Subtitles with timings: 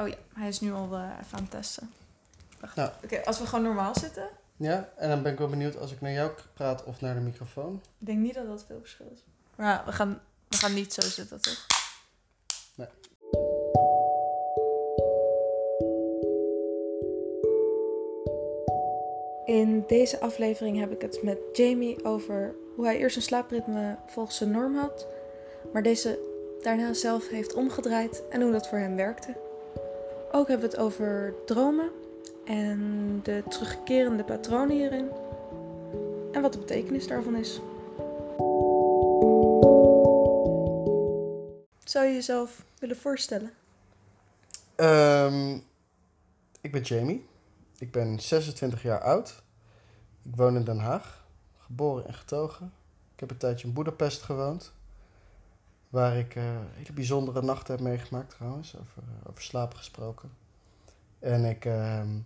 [0.00, 1.92] Oh ja, hij is nu al eh, even aan het testen.
[2.60, 2.76] Wacht.
[2.76, 2.90] Nou.
[3.04, 4.28] Oké, als we gewoon normaal zitten.
[4.56, 7.20] Ja, en dan ben ik wel benieuwd als ik naar jou praat of naar de
[7.20, 7.82] microfoon.
[7.98, 9.20] Ik denk niet dat dat veel verschil is.
[9.54, 11.66] Maar ja, we gaan, we gaan niet zo zitten, toch?
[12.74, 12.88] Nee.
[19.44, 24.36] In deze aflevering heb ik het met Jamie over hoe hij eerst een slaapritme volgens
[24.36, 25.06] zijn norm had,
[25.72, 26.18] maar deze
[26.62, 29.46] daarna zelf heeft omgedraaid en hoe dat voor hem werkte.
[30.32, 31.90] Ook hebben we het over dromen
[32.44, 35.10] en de terugkerende patronen hierin
[36.32, 37.60] en wat de betekenis daarvan is.
[41.84, 43.52] Zou je jezelf willen voorstellen?
[44.74, 45.58] Ehm,
[46.60, 47.26] ik ben Jamie.
[47.78, 49.42] Ik ben 26 jaar oud.
[50.22, 51.26] Ik woon in Den Haag.
[51.58, 52.72] Geboren en getogen.
[53.14, 54.72] Ik heb een tijdje in Boedapest gewoond.
[55.88, 58.76] Waar ik eh, hele bijzondere nachten heb meegemaakt trouwens.
[58.76, 60.30] Over, eh, over slaap gesproken.
[61.18, 62.18] En ik ehm,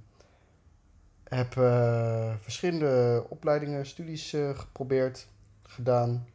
[1.25, 5.29] heb eh, verschillende opleidingen, studies geprobeerd,
[5.63, 6.27] gedaan.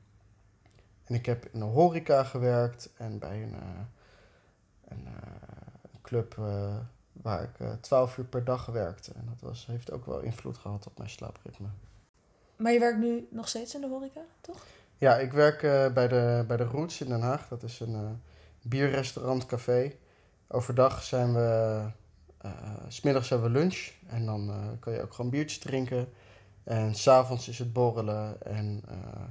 [1.04, 3.56] En ik heb in de horeca gewerkt en bij een,
[4.88, 5.08] een,
[6.02, 6.36] club
[7.12, 9.14] waar ik 12 uur per dag werkte.
[9.14, 11.68] En dat was, heeft ook wel invloed gehad op mijn slaapritme.
[12.56, 14.66] Maar je werkt nu nog steeds in de horeca, toch?
[14.98, 17.48] Ja, ik werk eh, bij, de, bij de Roots in Den Haag.
[17.48, 18.10] Dat is een eh,
[18.62, 19.94] bierrestaurant, café.
[20.48, 21.82] Overdag zijn we,
[22.38, 22.52] eh,
[22.88, 23.92] s smiddags hebben we lunch.
[24.08, 26.10] En dan eh, kan je ook gewoon biertjes drinken.
[26.64, 28.42] En s'avonds is het borrelen.
[28.42, 29.24] En eh,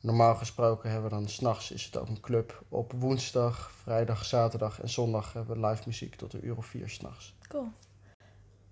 [0.00, 2.62] normaal gesproken hebben we dan, s'nachts is het ook een club.
[2.68, 6.88] Op woensdag, vrijdag, zaterdag en zondag hebben we live muziek tot een uur of vier
[6.88, 7.34] s'nachts.
[7.48, 7.68] Cool.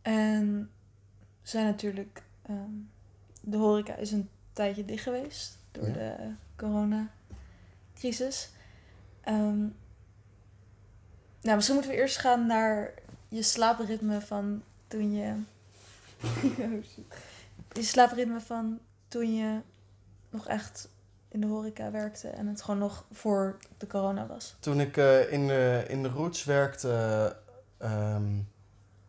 [0.03, 0.71] En
[1.43, 2.71] zijn natuurlijk, ehm,
[3.41, 5.92] de horeca is een tijdje dicht geweest door Ja.
[5.92, 8.50] de coronacrisis.
[9.20, 9.58] Ehm
[11.41, 12.94] nou, misschien moeten we eerst gaan naar
[13.28, 15.34] je slaapritme van toen je.
[16.58, 16.83] Oh,
[17.72, 19.60] je slaapritme van toen je
[20.31, 20.88] nog echt
[21.28, 24.56] in de horeca werkte en het gewoon nog voor de corona was.
[24.60, 26.88] Toen ik eh, in, de, in de Roots werkte,
[27.78, 28.32] eh, ehm,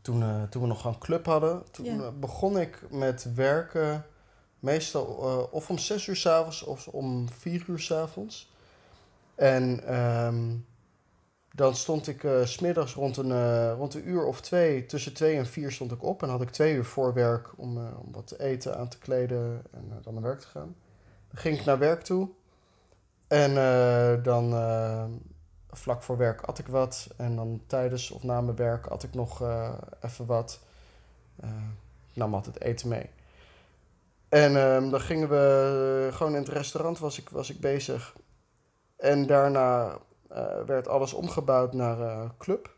[0.02, 4.06] toen, eh, toen we nog een club hadden, toen eh, begon ik met werken
[4.60, 8.52] meestal eh, of om zes uur s'avonds of om vier uur s'avonds.
[9.36, 10.56] En ehm,
[11.54, 15.38] dan stond ik s smiddags rond een, eh, rond een uur of twee, tussen twee
[15.38, 16.24] en vier stond ik op.
[16.24, 19.62] En had ik twee uur voor werk om, om wat te eten, aan te kleden
[19.72, 20.76] en dan naar werk te gaan.
[21.30, 22.30] Dan ging ik naar werk toe.
[23.28, 23.54] En
[24.24, 24.54] dan
[25.70, 27.08] vlak voor werk at ik wat.
[27.18, 29.44] En dan tijdens of na mijn werk at ik nog
[30.02, 30.60] even wat.
[32.14, 33.10] Nam altijd eten mee.
[34.30, 38.16] En ehm, dan gingen we eh, gewoon in het restaurant was ik, was ik bezig.
[38.98, 39.98] En daarna
[40.30, 42.76] eh, werd alles omgebouwd naar eh, club.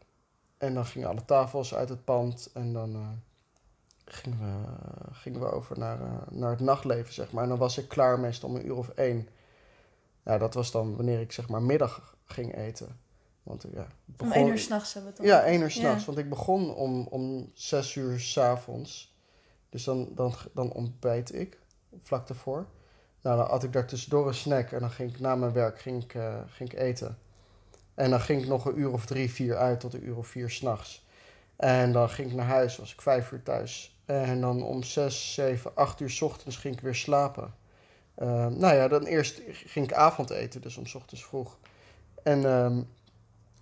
[0.58, 2.50] En dan gingen alle tafels uit het pand.
[2.54, 3.22] En dan
[4.06, 4.54] gingen, we,
[5.14, 7.44] gingen we over naar, naar het nachtleven, zeg maar.
[7.44, 9.28] En dan was ik klaar meestal om een uur of één.
[10.24, 13.00] Ja, dat was dan wanneer ik zeg maar middag ging eten.
[13.44, 13.88] Want ja,
[14.18, 15.50] Om één uur s'nachts hebben we het Ja, over.
[15.50, 16.00] één uur s'nachts.
[16.00, 16.06] Ja.
[16.06, 19.11] Want ik begon om, om zes uur s'avonds.
[19.72, 21.60] Dus dan, dan, dan ontbijt ik,
[22.00, 22.66] vlak daarvoor.
[23.22, 24.72] Nou, dan at ik daar tussendoor een snack.
[24.72, 27.18] En dan ging ik na mijn werk ging ik, eh, ging ik eten.
[27.94, 30.28] En dan ging ik nog een uur of drie, vier uit tot een uur of
[30.28, 31.06] vier s'nachts.
[31.56, 34.00] En dan ging ik naar huis, was ik vijf uur thuis.
[34.06, 37.54] En dan om zes, zeven, acht uur 's ochtends ging ik weer slapen.
[38.16, 41.58] Ehm, nou ja, dan eerst ging ik avondeten, dus om 's ochtends vroeg.
[42.24, 42.82] En ehm,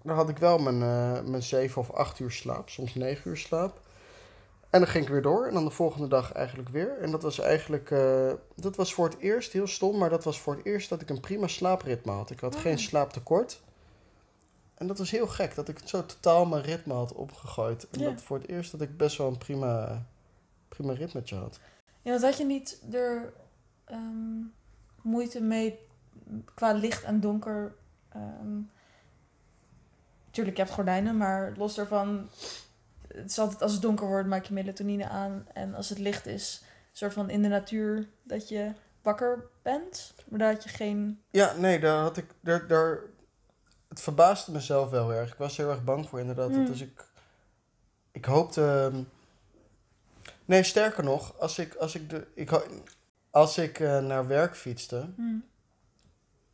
[0.04, 3.38] dan had ik wel mijn, eh, mijn zeven of acht uur slaap, soms negen uur
[3.38, 3.82] slaap.
[4.70, 6.98] En dan ging ik weer door en dan de volgende dag eigenlijk weer.
[7.02, 10.40] En dat was eigenlijk, eh, dat was voor het eerst, heel stom, maar dat was
[10.40, 12.30] voor het eerst dat ik een prima slaapritme had.
[12.30, 12.62] Ik had Ah.
[12.62, 13.62] geen slaaptekort.
[14.74, 17.88] En dat was heel gek, dat ik zo totaal mijn ritme had opgegooid.
[17.90, 18.10] En Ja.
[18.10, 20.06] dat voor het eerst dat ik best wel een prima,
[20.68, 21.60] prima ritmetje had.
[22.02, 23.34] Ja, want had je niet er
[23.86, 24.42] ehm,
[25.02, 25.80] moeite mee
[26.54, 27.76] qua licht en donker?
[28.10, 28.60] ehm
[30.32, 32.30] tuurlijk, je hebt gordijnen, maar los daarvan...
[33.14, 35.48] Het is altijd als het donker wordt, maak je melatonine aan.
[35.54, 38.72] En als het licht is, soort van in de natuur dat je
[39.02, 40.14] wakker bent.
[40.28, 41.22] Maar daar had je geen...
[41.30, 42.26] Ja, nee, daar had ik.
[42.40, 43.00] Daar, daar,
[43.88, 45.32] het verbaasde mezelf wel erg.
[45.32, 46.50] Ik was heel erg bang voor, inderdaad.
[46.50, 46.66] Mm.
[46.66, 47.08] Dus ik.
[48.12, 48.90] Ik hoopte.
[48.92, 49.04] ehm,
[50.50, 52.68] Nee, sterker nog, als ik, als ik, de, ik,
[53.30, 55.38] als ik eh, naar werk fietste, hm,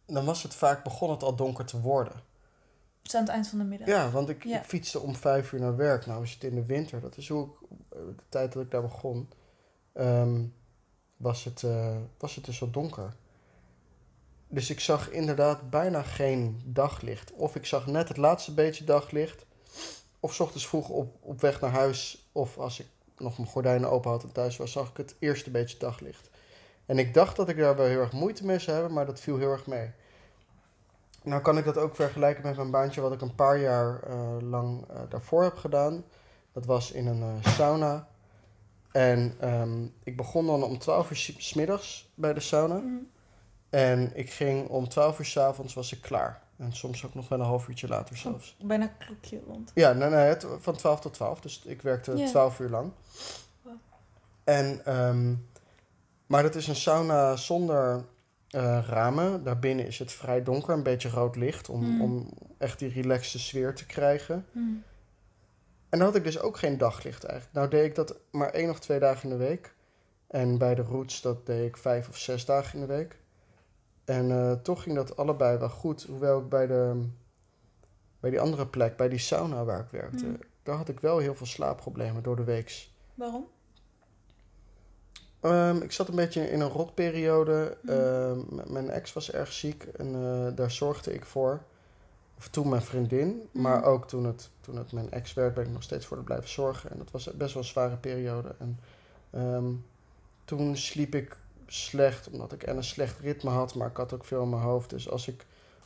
[0.05, 2.13] dan was het vaak begon het al donker te worden.
[3.05, 3.87] Het is aan het eind van de middag.
[3.87, 4.57] Ja, want ik, Ja.
[4.59, 6.05] ik fietste om vijf uur naar werk.
[6.05, 7.51] Nou, is het in de winter, dat is hoe ik,
[7.89, 9.29] eh, de tijd dat ik daar begon,
[9.93, 10.43] ehm,
[11.17, 13.15] was, het, eh, was het dus al donker.
[14.47, 17.31] Dus ik zag inderdaad bijna geen daglicht.
[17.33, 19.45] Of ik zag net het laatste beetje daglicht.
[20.19, 22.87] of 's ochtends vroeg op, op weg naar huis, of als ik
[23.17, 26.29] nog mijn gordijnen open had en thuis was, zag ik het eerste beetje daglicht.
[26.85, 29.19] En ik dacht dat ik daar wel heel erg moeite mee zou hebben, maar dat
[29.19, 29.91] viel heel erg mee.
[31.25, 34.37] Nou kan ik dat ook vergelijken met mijn baantje wat ik een paar jaar eh,
[34.41, 36.03] lang eh, daarvoor heb gedaan.
[36.51, 38.07] Dat was in een eh, sauna.
[38.91, 42.75] En ehm, ik begon dan om 12 uur 's middags bij de sauna.
[42.75, 42.93] Mhm.
[43.69, 46.43] En ik ging om 12 uur 's avonds was ik klaar.
[46.57, 48.57] En soms ook nog wel een half uurtje later zelfs.
[48.63, 49.71] Bijna klokje rond.
[49.73, 51.41] Ja, nee, nee, het, van 12 tot 12.
[51.41, 52.27] Dus ik werkte Ja.
[52.27, 52.91] 12 uur lang.
[53.61, 53.73] Wow.
[54.43, 55.33] En, ehm,
[56.25, 58.05] maar dat is een sauna zonder
[58.55, 59.43] eh, ramen.
[59.43, 61.69] Daarbinnen is het vrij donker, een beetje rood licht.
[61.69, 62.01] Om, Mm.
[62.01, 64.45] om echt die relaxte sfeer te krijgen.
[64.51, 64.65] Mhm.
[65.89, 67.55] En dan had ik dus ook geen daglicht eigenlijk.
[67.55, 69.73] Nou deed ik dat maar één of twee dagen in de week.
[70.27, 73.19] En bij de roots dat deed ik vijf of zes dagen in de week.
[74.05, 76.03] En eh, toch ging dat allebei wel goed.
[76.03, 77.07] Hoewel ik bij, de,
[78.19, 80.25] bij die andere plek, bij die sauna waar ik werkte...
[80.25, 80.39] Mm.
[80.63, 82.93] daar had ik wel heel veel slaapproblemen door de weeks.
[83.13, 83.47] Waarom?
[85.45, 87.77] Ehm, ik zat een beetje in een rotperiode.
[87.81, 87.89] Mm.
[87.89, 91.61] Ehm, mijn ex was erg ziek en eh, daar zorgde ik voor.
[92.37, 93.61] Of toen mijn vriendin, Mm.
[93.61, 96.25] maar ook toen het, toen het mijn ex werd, ben ik nog steeds voor haar
[96.25, 96.91] blijven zorgen.
[96.91, 98.55] En dat was best wel een zware periode.
[98.59, 98.79] En
[99.29, 99.65] ehm,
[100.45, 101.37] toen sliep ik
[101.67, 104.61] slecht, omdat ik en een slecht ritme had, maar ik had ook veel in mijn
[104.61, 104.89] hoofd.
[104.89, 105.45] Dus als ik,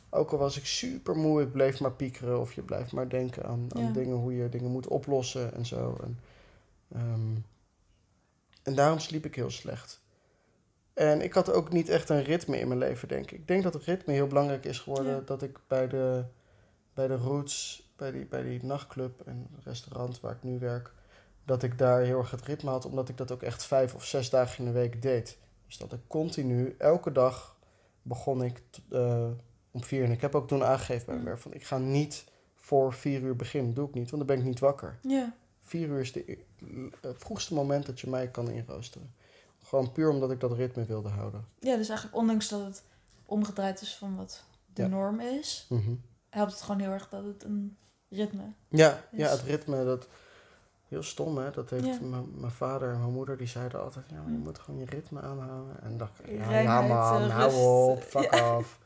[0.10, 3.46] ook al was ik super moe, ik bleef maar piekeren of je blijft maar denken
[3.46, 3.92] aan, aan Ja.
[3.92, 5.98] dingen, hoe je dingen moet oplossen en zo.
[6.04, 6.20] En,
[8.64, 10.02] en daarom sliep ik heel slecht.
[10.94, 13.40] En ik had ook niet echt een ritme in mijn leven, denk ik.
[13.40, 15.16] Ik denk dat het ritme heel belangrijk is geworden.
[15.16, 15.22] Ja.
[15.26, 16.24] Dat ik bij de,
[16.94, 20.92] bij de Roots, bij die, bij die nachtclub en restaurant waar ik nu werk,
[21.46, 24.06] dat ik daar heel erg het ritme had, omdat ik dat ook echt vijf of
[24.06, 25.38] zes dagen in de week deed.
[25.68, 27.58] Dus dat ik continu, elke dag
[28.02, 29.28] begon ik eh,
[29.72, 30.06] om vier uur.
[30.06, 32.26] En ik heb ook toen aangegeven bij mijn werk van ik ga niet
[32.56, 33.74] voor vier uur beginnen.
[33.74, 35.00] Doe ik niet, want dan ben ik niet wakker.
[35.02, 35.36] Ja.
[35.70, 36.38] Vier uur is de,
[37.02, 39.14] het vroegste moment dat je mij kan inroosteren.
[39.64, 41.46] Gewoon puur omdat ik dat ritme wilde houden.
[41.60, 42.84] ja, dus eigenlijk ondanks dat het
[43.26, 44.44] omgedraaid is van wat
[44.74, 44.88] de Ja.
[44.88, 45.92] norm is, Mhm.
[46.30, 47.78] helpt het gewoon heel erg dat het een
[48.10, 50.08] ritme Ja, ja, het ritme, dat...
[50.88, 51.52] Heel stom, hè?
[51.52, 52.00] Dat heeft Ja.
[52.36, 54.06] mijn vader en mijn moeder, die zeiden altijd...
[54.10, 54.44] Ja, maar je Ja.
[54.44, 55.82] moet gewoon je ritme aanhouden.
[55.82, 57.54] En dan dacht ik, ja, ja man, eh, hou
[57.92, 58.52] op, fuck Ja.
[58.56, 58.80] af.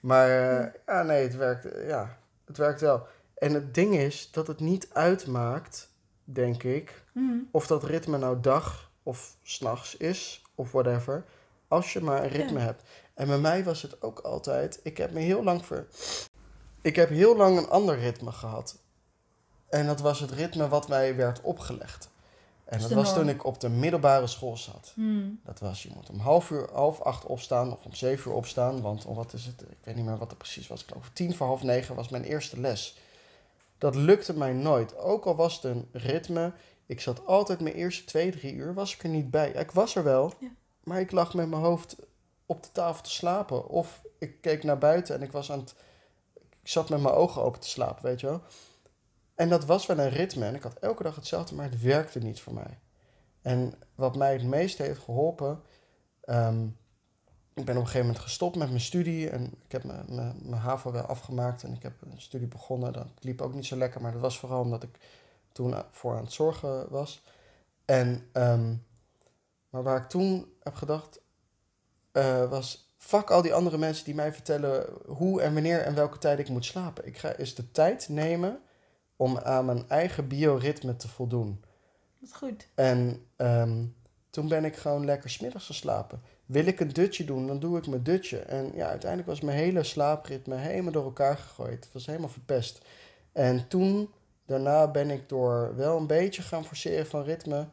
[0.00, 3.06] Maar eh, ja, nee, het werkt, ja, het werkt wel.
[3.34, 5.88] En het ding is dat het niet uitmaakt,
[6.24, 7.04] denk ik...
[7.12, 7.36] Mhm.
[7.50, 11.24] of dat ritme nou dag of s'nachts is, of whatever...
[11.68, 12.64] als je maar een ritme Ja.
[12.64, 12.82] hebt.
[13.14, 14.80] En bij mij was het ook altijd...
[14.82, 15.86] Ik heb me heel lang ver...
[16.82, 18.78] Ik heb heel lang een ander ritme gehad.
[19.68, 22.08] En dat was het ritme wat mij werd opgelegd.
[22.64, 24.92] En dat was toen ik op de middelbare school zat.
[24.96, 25.28] Mhm.
[25.44, 28.80] Dat was, je moet om half uur, half acht opstaan of om zeven uur opstaan.
[28.80, 29.62] Want om wat is het?
[29.62, 30.80] Ik weet niet meer wat het precies was.
[30.80, 32.96] Ik geloof tien voor half negen was mijn eerste les.
[33.78, 34.96] Dat lukte mij nooit.
[34.96, 36.52] Ook al was het een ritme.
[36.86, 39.50] Ik zat altijd mijn eerste twee, drie uur was ik er niet bij.
[39.50, 40.48] Ik was er wel, Ja.
[40.82, 41.96] maar ik lag met mijn hoofd
[42.46, 43.68] op de tafel te slapen.
[43.68, 45.74] Of ik keek naar buiten en ik was aan het...
[46.62, 48.40] Ik zat met mijn ogen open te slapen, weet je wel.
[49.34, 50.46] En dat was wel een ritme.
[50.46, 52.78] En ik had elke dag hetzelfde, maar het werkte niet voor mij.
[53.42, 55.62] En wat mij het meest heeft geholpen...
[56.20, 56.66] ehm,
[57.54, 59.30] ik ben op een gegeven moment gestopt met mijn studie.
[59.30, 61.62] En ik heb mijn, mijn, mijn HAVO wel afgemaakt.
[61.62, 62.92] En ik heb een studie begonnen.
[62.92, 64.00] Dat liep ook niet zo lekker.
[64.00, 64.98] Maar dat was vooral omdat ik
[65.52, 67.22] toen voor aan het zorgen was.
[67.84, 68.74] En, ehm,
[69.70, 71.20] maar waar ik toen heb gedacht...
[72.12, 72.92] eh, was...
[72.96, 76.48] Fuck al die andere mensen die mij vertellen hoe en wanneer en welke tijd ik
[76.48, 77.06] moet slapen.
[77.06, 78.60] Ik ga eens de tijd nemen
[79.16, 81.64] om aan mijn eigen bioritme te voldoen.
[82.18, 82.68] Wat goed.
[82.74, 83.84] En ehm,
[84.30, 86.22] toen ben ik gewoon lekker smiddags gaan slapen.
[86.54, 88.38] Wil ik een dutje doen, dan doe ik mijn dutje.
[88.38, 91.84] En ja, uiteindelijk was mijn hele slaapritme helemaal door elkaar gegooid.
[91.84, 92.84] Het was helemaal verpest.
[93.32, 94.10] En toen,
[94.46, 97.68] daarna ben ik door wel een beetje gaan forceren van ritme...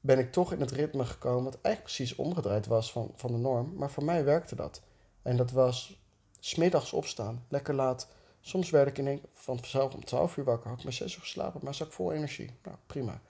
[0.00, 3.38] ben ik toch in het ritme gekomen wat eigenlijk precies omgedraaid was van, van de
[3.38, 3.72] norm.
[3.74, 4.82] Maar voor mij werkte dat.
[5.22, 6.00] En dat was
[6.40, 8.08] smiddags opstaan, lekker laat.
[8.40, 10.68] Soms werd ik in één, van vanzelf om 12 uur wakker.
[10.68, 12.50] Had ik maar 6 uur geslapen, maar zat ik vol energie.
[12.62, 13.20] Nou, prima.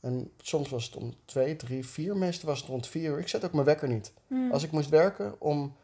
[0.00, 2.16] En soms was het om 2, 3, 4.
[2.16, 3.18] Meestal was het rond 4 uur.
[3.18, 4.12] Ik zet ook mijn wekker niet.
[4.26, 4.52] Mhm.
[4.52, 5.76] Als ik moest werken om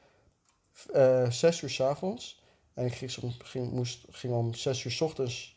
[0.93, 2.43] eh 6 uur s avonds.
[2.75, 5.53] En ik ging, soms- ging, moest, ging om 6 uur s ochtends.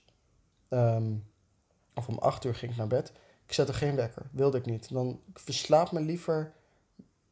[0.70, 1.14] ehm,
[1.94, 3.12] of om 8 uur ging ik naar bed.
[3.46, 4.30] Ik zette geen wekker.
[4.32, 4.90] Wilde ik niet.
[4.92, 6.54] Dan ik verslaap me liever.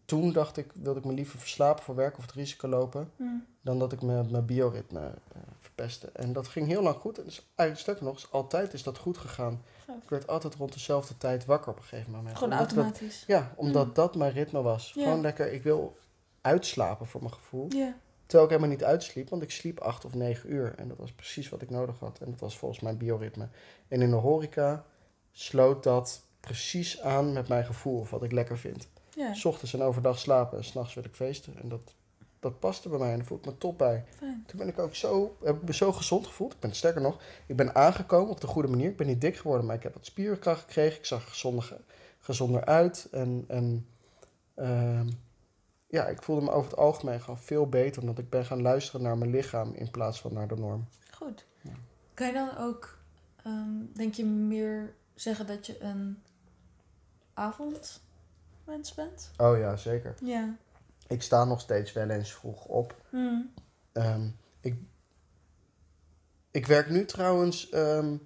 [0.06, 3.12] Toen dacht ik, wilde ik me liever verslapen voor werk of het risico lopen.
[3.16, 3.30] Mhm.
[3.62, 6.10] Dan dat ik mijn, mijn bioritme eh, verpestte.
[6.14, 7.18] En dat ging heel lang goed.
[7.18, 9.62] En dus eigenlijk sterker nog, altijd is dat goed gegaan.
[10.04, 12.38] Ik werd altijd rond dezelfde tijd wakker op een gegeven moment.
[12.38, 13.24] Gewoon Omdat dat- automatisch.
[13.28, 13.94] ja, omdat Mm.
[13.94, 14.92] dat mijn ritme was.
[14.92, 15.98] Gewoon lekker, ik wil
[16.42, 17.66] uitslapen voor mijn gevoel.
[17.70, 17.98] Ja.
[18.26, 20.74] Terwijl ik helemaal niet uitsliep, want ik sliep acht of negen uur.
[20.78, 22.20] En dat was precies wat ik nodig had.
[22.20, 23.48] En dat was volgens mijn bioritme.
[23.88, 24.86] En in de horeca
[25.32, 28.88] sloot dat precies aan met mijn gevoel of wat ik lekker vind.
[29.16, 31.58] Ja, S ochtends en overdag slapen en s'nachts wil ik feesten.
[31.62, 31.94] En dat,
[32.40, 34.06] dat paste bij mij en daar voel ik me top bij.
[34.18, 34.44] fijn.
[34.48, 36.54] Toen ben ik ook zo, heb ik me zo gezond gevoeld.
[36.54, 38.90] Ik ben sterker nog, ik ben aangekomen op de goede manier.
[38.90, 40.98] Ik ben niet dik geworden, maar ik heb wat spierkracht gekregen.
[40.98, 41.78] Ik zag er gezonder,
[42.20, 43.08] gezonder uit.
[43.12, 43.88] En, en
[44.54, 45.10] ehm,
[45.88, 48.02] ja, ik voelde me over het algemeen gewoon veel beter.
[48.02, 50.88] Omdat ik ben gaan luisteren naar mijn lichaam in plaats van naar de norm.
[51.12, 51.46] Goed.
[51.62, 51.72] Ja.
[52.14, 52.98] Kan je dan ook,
[53.44, 56.22] ehm, denk je, meer zeggen dat je een
[58.66, 59.32] avondmens bent?
[59.38, 60.16] Oh ja, zeker.
[60.24, 60.56] Ja.
[61.08, 63.02] Ik sta nog steeds wel eens vroeg op.
[63.10, 63.54] Hmm.
[63.92, 64.28] Ehm,
[64.60, 64.76] ik,
[66.52, 68.18] ik werk nu trouwens ehm,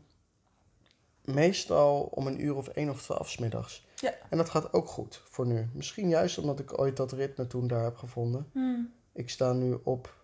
[1.24, 3.88] meestal om een uur of één of twaalf 's middags.
[3.96, 4.14] Ja.
[4.30, 5.70] En dat gaat ook goed voor nu.
[5.74, 8.50] Misschien juist omdat ik ooit dat ritme toen daar heb gevonden.
[8.52, 8.94] Hmm.
[9.14, 10.16] Ik sta nu op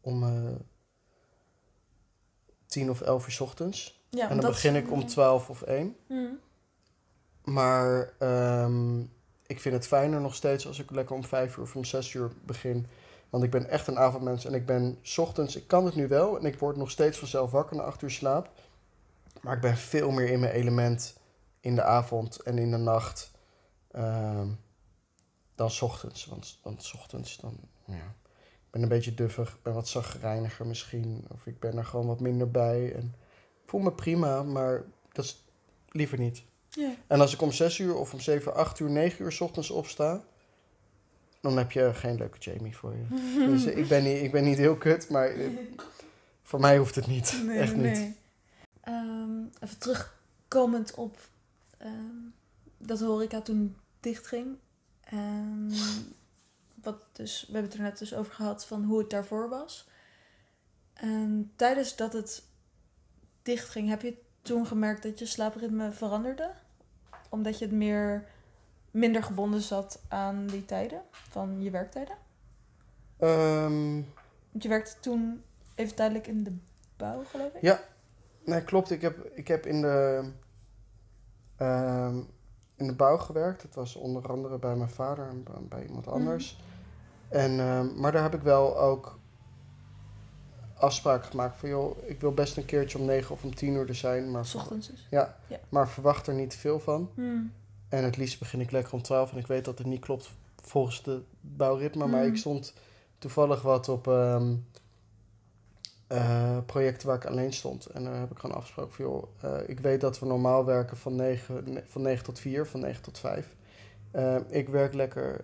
[0.00, 0.54] om eh
[2.66, 4.04] tien of elf uur 's ochtends.
[4.10, 5.96] Ja, en dan begin ik om twaalf of één.
[6.06, 6.38] Hmm.
[7.44, 9.04] Maar ehm,
[9.46, 12.12] ik vind het fijner nog steeds als ik lekker om vijf uur of om zes
[12.12, 12.86] uur begin.
[13.30, 16.38] Want ik ben echt een avondmens en ik ben ochtends, ik kan het nu wel
[16.38, 18.50] en ik word nog steeds vanzelf wakker na acht uur slaap.
[19.40, 21.16] Maar ik ben veel meer in mijn element
[21.60, 23.30] in de avond en in de nacht
[23.90, 24.48] ehm,
[25.54, 26.26] dan ochtends.
[26.62, 28.14] Want, 's ochtends dan, ja,
[28.50, 31.24] ik ben een beetje duffig, ik ben wat zagrijniger misschien.
[31.32, 32.94] Of ik ben er gewoon wat minder bij.
[32.94, 33.14] En
[33.62, 35.44] ik voel me prima, maar dat is
[35.88, 36.44] liever niet.
[36.76, 36.90] Ja.
[37.06, 39.70] En als ik om 6 uur of om 7, 8 uur, 9 uur 's ochtends
[39.70, 40.24] opsta,
[41.40, 43.04] dan heb je geen leuke Jamie voor je.
[43.50, 45.46] Dus ik ben niet, ik ben niet heel kut, maar eh,
[46.42, 47.40] voor mij hoeft het niet.
[47.44, 47.82] Nee, Echt niet.
[47.82, 48.16] nee.
[48.80, 51.18] Ehm, even terugkomend op
[51.78, 51.92] ehm,
[52.78, 54.56] dat de horeca toen dichtging.
[55.04, 55.70] Ehm,
[56.74, 59.88] wat dus, we hebben het er net dus over gehad van hoe het daarvoor was.
[60.94, 62.42] En tijdens dat het
[63.42, 66.50] dichtging, heb je toen gemerkt dat je slaapritme veranderde?
[67.28, 68.24] Omdat je het meer,
[68.90, 72.16] minder gebonden zat aan die tijden van je werktijden?
[73.18, 73.92] Ehm,
[74.50, 75.42] Want je werkte toen
[75.74, 76.56] even tijdelijk in de
[76.96, 77.60] bouw, geloof ik?
[77.62, 77.80] Ja.
[78.44, 78.90] nee, klopt.
[78.90, 80.24] Ik heb, ik heb in, de,
[81.56, 82.16] ehm,
[82.76, 83.62] in de bouw gewerkt.
[83.62, 86.60] Dat was onder andere bij mijn vader en bij- iemand anders.
[87.28, 89.18] En, ehm, maar daar heb ik wel ook
[90.76, 91.68] afspraken gemaakt van...
[91.68, 94.30] joh, ik wil best een keertje om 9 of om 10 uur er zijn.
[94.30, 95.06] Maar, ochtends dus.
[95.10, 95.58] Ja, Ja.
[95.68, 97.10] maar verwacht er niet veel van.
[97.14, 97.52] Hmm.
[97.88, 100.30] En het liefst begin ik lekker om 12 en ik weet dat het niet klopt
[100.62, 102.06] volgens de bouwritme.
[102.06, 102.30] Maar Mm.
[102.30, 102.74] ik stond
[103.18, 104.54] toevallig wat op ehm,
[106.06, 107.86] eh, projecten waar ik alleen stond.
[107.86, 110.96] En daar heb ik gewoon afgesproken van, joh, eh, ik weet dat we normaal werken
[110.96, 113.54] van 9, ne- van 9 tot 4, van 9 tot 5.
[114.10, 115.40] Eh, ik werk lekker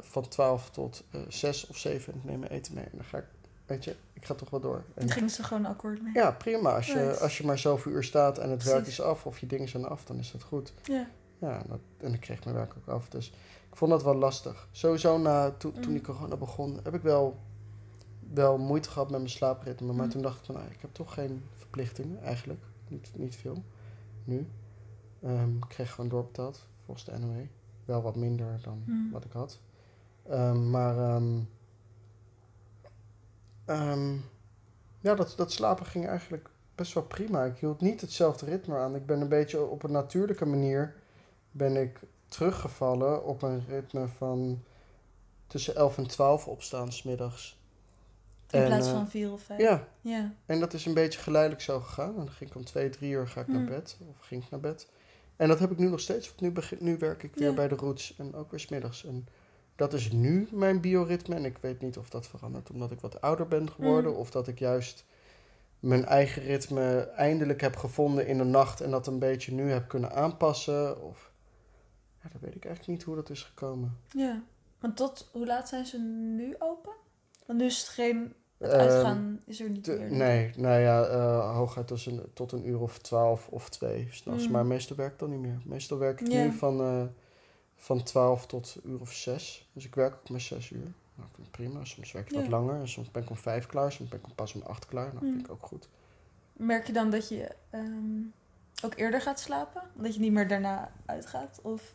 [0.00, 2.84] van 12 tot eh 6 of 7 en ik neem mijn eten mee.
[2.84, 3.24] En dan ga ik,
[3.70, 4.84] weet je, ik ga toch wel door.
[4.94, 6.12] En, gingen ze gewoon akkoord mee.
[6.14, 6.74] ja, prima.
[6.76, 7.20] Als je, Nice.
[7.20, 9.84] als je maar zoveel uur staat en het werk is af of je dingen zijn
[9.84, 10.72] af, dan is dat goed.
[10.82, 11.08] Ja.
[11.38, 13.08] Ja, dat, en ik kreeg mijn werk ook af.
[13.08, 13.28] Dus
[13.70, 14.68] ik vond dat wel lastig.
[14.70, 15.92] Sowieso na, toen, toen Mm.
[15.92, 17.38] die corona begon, heb ik wel,
[18.32, 19.92] wel moeite gehad met mijn slaapritme.
[19.92, 20.10] Maar Mm.
[20.10, 22.62] toen dacht ik van, nou, ik heb toch geen verplichtingen eigenlijk.
[22.88, 23.62] Niet, niet veel.
[24.24, 24.46] Nu.
[25.22, 27.46] Ehm, ik kreeg gewoon doorbetaald volgens de NOE.
[27.84, 29.10] Wel wat minder dan Mm.
[29.10, 29.60] wat ik had.
[30.28, 31.38] Ehm, maar ehm,
[33.70, 34.12] ehm,
[35.00, 37.44] ja, dat, dat slapen ging eigenlijk best wel prima.
[37.44, 38.94] Ik hield niet hetzelfde ritme aan.
[38.94, 40.94] Ik ben een beetje op een natuurlijke manier
[41.50, 44.62] ben ik teruggevallen op een ritme van
[45.46, 47.58] tussen 11 en 12 opstaan 's middags.
[48.50, 49.60] In En, plaats eh, van vier of vijf.
[49.60, 50.32] Ja, Ja.
[50.46, 52.08] en dat is een beetje geleidelijk zo gegaan.
[52.08, 53.66] En dan ging ik om twee, drie uur ga ik naar Hmm.
[53.68, 53.96] bed.
[54.10, 54.88] Of ging ik naar bed.
[55.36, 56.28] En dat heb ik nu nog steeds.
[56.28, 57.54] Want nu, begin, nu werk ik weer Ja.
[57.54, 58.14] bij de roots.
[58.18, 59.04] En ook weer 's middags.
[59.04, 59.26] En
[59.80, 61.34] dat is nu mijn bioritme.
[61.34, 64.10] En ik weet niet of dat verandert omdat ik wat ouder ben geworden.
[64.10, 64.20] Hmm.
[64.20, 65.04] Of dat ik juist
[65.78, 68.80] mijn eigen ritme eindelijk heb gevonden in de nacht.
[68.80, 71.02] En dat een beetje nu heb kunnen aanpassen.
[71.02, 71.32] Of
[72.22, 73.96] ja, dat weet ik eigenlijk niet hoe dat is gekomen.
[74.08, 74.42] ja.
[74.80, 75.98] Want tot hoe laat zijn ze
[76.36, 76.92] nu open?
[77.46, 78.34] Want nu is het geen...
[78.58, 80.10] Het Ehm, uitgaan is er niet meer.
[80.12, 84.46] nee, nou ja, eh, hooguit tussen, tot een uur of twaalf of twee s'nachts.
[84.46, 84.52] Mm.
[84.52, 85.60] Maar meestal werk ik dan niet meer.
[85.64, 87.02] Meestal werk ik nu van, eh
[87.80, 89.68] van twaalf tot een uur of zes.
[89.72, 90.92] Dus ik werk ook maar zes uur.
[91.14, 91.84] Nou, vind ik prima.
[91.84, 92.80] Soms werk ik wat langer.
[92.80, 93.92] En soms ben ik om vijf klaar.
[93.92, 95.12] Soms ben ik om pas om acht klaar.
[95.14, 95.32] Nou, Mm.
[95.32, 95.88] vind ik ook goed.
[96.52, 98.20] Merk je dan dat je ehm,
[98.84, 99.82] ook eerder gaat slapen?
[99.94, 101.58] Dat je niet meer daarna uitgaat?
[101.62, 101.94] Of...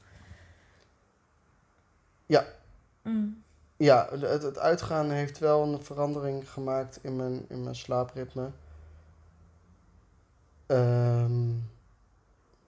[2.26, 2.46] Ja.
[3.02, 3.44] Mm.
[3.78, 8.52] Ja, het, het uitgaan heeft wel een verandering gemaakt in mijn, in mijn slaapritme.
[10.66, 11.50] Ehm,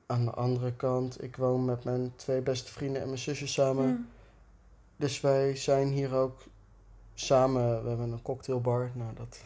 [0.08, 3.86] aan de andere kant, ik woon met mijn twee beste vrienden en mijn zusje samen.
[3.86, 4.08] Mm.
[4.96, 6.44] Dus wij zijn hier ook
[7.14, 8.92] samen, we hebben een cocktailbar.
[8.94, 9.42] Nou, dat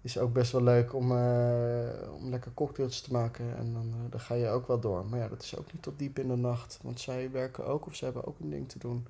[0.00, 3.56] is ook best wel leuk om, eh, om lekker cocktails te maken.
[3.56, 5.06] En dan, eh, dan ga je ook wel door.
[5.06, 6.78] Maar ja, dat is ook niet tot diep in de nacht.
[6.82, 9.06] Want zij werken ook of ze hebben ook een ding te doen.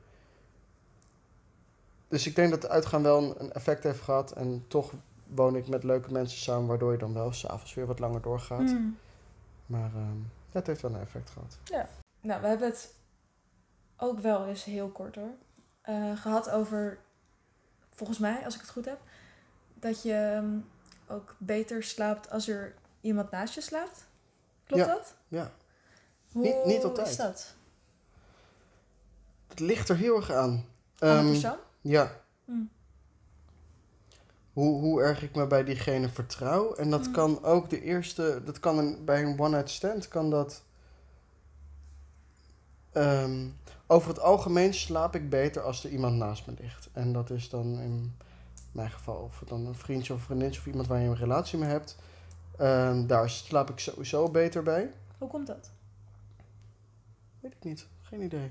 [2.08, 4.32] Dus ik denk dat de uitgaan wel een, een effect heeft gehad.
[4.32, 4.92] En toch
[5.26, 8.70] woon ik met leuke mensen samen, waardoor je dan wel s'avonds weer wat langer doorgaat.
[8.70, 8.96] Hmm.
[9.66, 11.58] Maar ehm, ja, het heeft wel een effect gehad.
[12.20, 12.94] Nou, we hebben het
[13.96, 15.34] ook wel eens heel kort hoor.
[15.80, 16.98] eh, gehad over,
[17.90, 18.98] volgens mij, als ik het goed heb,
[19.74, 20.58] dat je ehm,
[21.06, 24.06] ook beter slaapt als er iemand naast je slaapt.
[24.64, 25.14] Klopt Ja, dat?
[25.28, 25.50] ja.
[26.32, 27.08] Hoe Niet- niet altijd.
[27.08, 27.54] is dat?
[29.48, 30.64] Het ligt er heel erg aan.
[30.98, 31.56] Ehm, persoon?
[31.80, 32.10] ja,
[32.44, 32.70] Hmm.
[34.56, 36.74] Hoe, hoe erg ik me bij diegene vertrouw.
[36.74, 37.12] En dat Mm.
[37.12, 40.62] kan ook de eerste, dat kan een, bij een one-night stand, kan dat.
[42.92, 43.46] ehm,
[43.86, 46.88] over het algemeen slaap ik beter als er iemand naast me ligt.
[46.92, 48.16] En dat is dan in
[48.72, 51.68] mijn geval, of dan een vriendje of vriendinnetje of iemand waar je een relatie mee
[51.68, 51.96] hebt.
[52.58, 54.90] Ehm, daar slaap ik sowieso beter bij.
[55.18, 55.70] Hoe komt dat?
[57.40, 58.50] Weet ik niet, geen idee.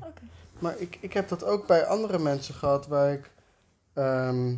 [0.59, 3.31] Maar ik, ik heb dat ook bij andere mensen gehad waar ik.
[3.93, 4.55] ehm,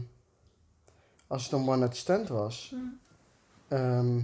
[1.27, 2.73] als het een one-night stand was.
[3.67, 4.19] Ehm,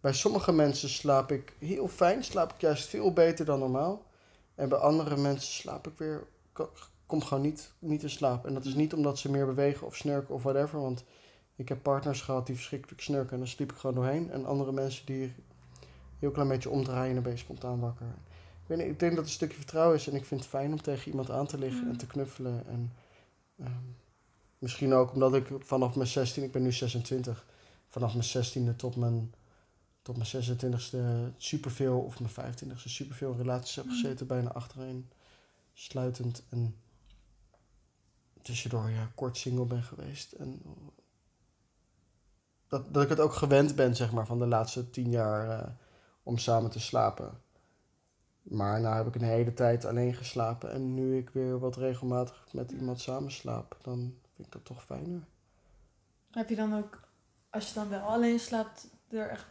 [0.00, 4.04] bij sommige mensen slaap ik heel fijn, slaap ik juist veel beter dan normaal.
[4.54, 6.70] En bij andere mensen slaap ik weer, ko-
[7.06, 8.46] kom gewoon niet, niet in slaap.
[8.46, 10.80] En dat is niet omdat ze meer bewegen of snurken of whatever.
[10.80, 11.04] Want
[11.56, 14.30] ik heb partners gehad die verschrikkelijk snurken en dan sliep ik gewoon doorheen.
[14.30, 15.34] En andere mensen die een
[16.18, 18.06] heel klein beetje omdraaien en ben je spontaan wakker.
[18.62, 20.48] Ik, weet niet, ik denk dat het een stukje vertrouwen is en ik vind het
[20.48, 21.90] fijn om tegen iemand aan te liggen Mm.
[21.90, 22.66] en te knuffelen.
[22.66, 22.92] En,
[23.58, 23.70] ehm,
[24.62, 27.44] misschien ook omdat ik vanaf mijn 16, ik ben nu 26,
[27.88, 29.34] vanaf mijn 16e tot mijn,
[30.02, 33.90] tot mijn 26e superveel, of mijn 25e superveel relaties heb Mm.
[33.90, 35.10] gezeten, bijna achtereen
[35.72, 36.42] sluitend.
[36.48, 36.76] En
[38.42, 40.32] tussendoor ja, kort single ben geweest.
[40.32, 40.62] En
[42.68, 45.68] dat, dat ik het ook gewend ben, zeg maar, van de laatste tien jaar eh,
[46.22, 47.40] om samen te slapen.
[48.42, 50.72] Maar nou heb ik een hele tijd alleen geslapen.
[50.72, 54.84] En nu ik weer wat regelmatig met iemand samen slaap, dan vind ik dat toch
[54.84, 55.20] fijner.
[56.30, 57.00] Heb je dan ook,
[57.50, 59.46] als je dan wel alleen slaapt, er echt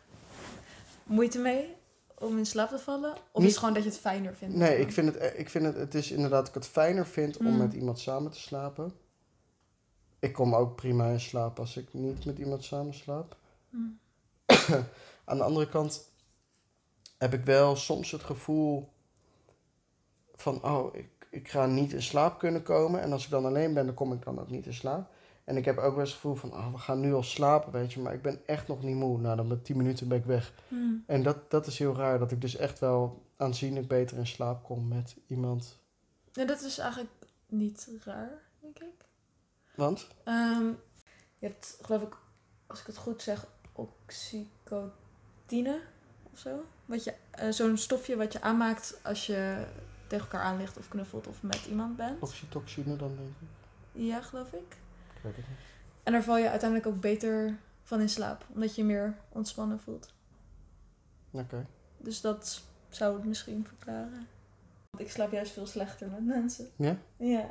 [1.03, 1.75] moeite mee
[2.17, 3.13] om in slaap te vallen?
[3.31, 4.55] Of is het gewoon dat je het fijner vindt?
[4.55, 7.05] Nee, ik vind het, e- ik vind het, het is inderdaad dat ik het fijner
[7.07, 7.57] vind om Mm.
[7.57, 8.93] met iemand samen te slapen.
[10.19, 13.37] Ik kom ook prima in slaap als ik niet met iemand samen slaap.
[13.69, 13.99] Hmm.
[15.25, 16.11] Aan de andere kant
[17.17, 18.89] heb ik wel soms het gevoel
[20.35, 23.01] van, oh, ik, ik ga niet in slaap kunnen komen.
[23.01, 25.09] En als ik dan alleen ben, dan kom ik dan ook niet in slaap.
[25.43, 27.71] En ik heb ook wel eens het gevoel van, oh, we gaan nu al slapen,
[27.71, 27.99] weet je.
[27.99, 29.17] Maar ik ben echt nog niet moe.
[29.17, 30.53] Nou, dan met 10 minuten ben ik weg.
[30.67, 31.03] Hmm.
[31.07, 34.63] En dat, dat is heel raar, dat ik dus echt wel aanzienlijk beter in slaap
[34.63, 35.79] kom met iemand.
[36.31, 37.11] Ja, dat is eigenlijk
[37.47, 39.05] niet raar, denk ik.
[39.75, 40.07] Want?
[40.23, 40.65] Ehm,
[41.37, 42.17] je hebt, geloof ik,
[42.67, 44.91] als ik het goed zeg, oxycodine
[46.31, 46.65] of zo.
[46.85, 49.65] Wat je, eh, zo'n stofje wat je aanmaakt als je
[50.11, 52.21] tegen elkaar aan ligt of knuffelt of met iemand bent.
[52.21, 53.47] Oxytocine dan, denk ik.
[53.91, 54.77] Ja, geloof ik.
[55.15, 55.57] Ik weet het niet.
[56.03, 59.79] En daar val je uiteindelijk ook beter van in slaap, omdat je je meer ontspannen
[59.79, 60.13] voelt.
[61.31, 61.65] Oké.
[61.97, 64.27] Dus dat zou het misschien verklaren.
[64.89, 66.69] Want ik slaap juist veel slechter met mensen.
[66.75, 66.97] Ja?
[67.17, 67.49] Ja.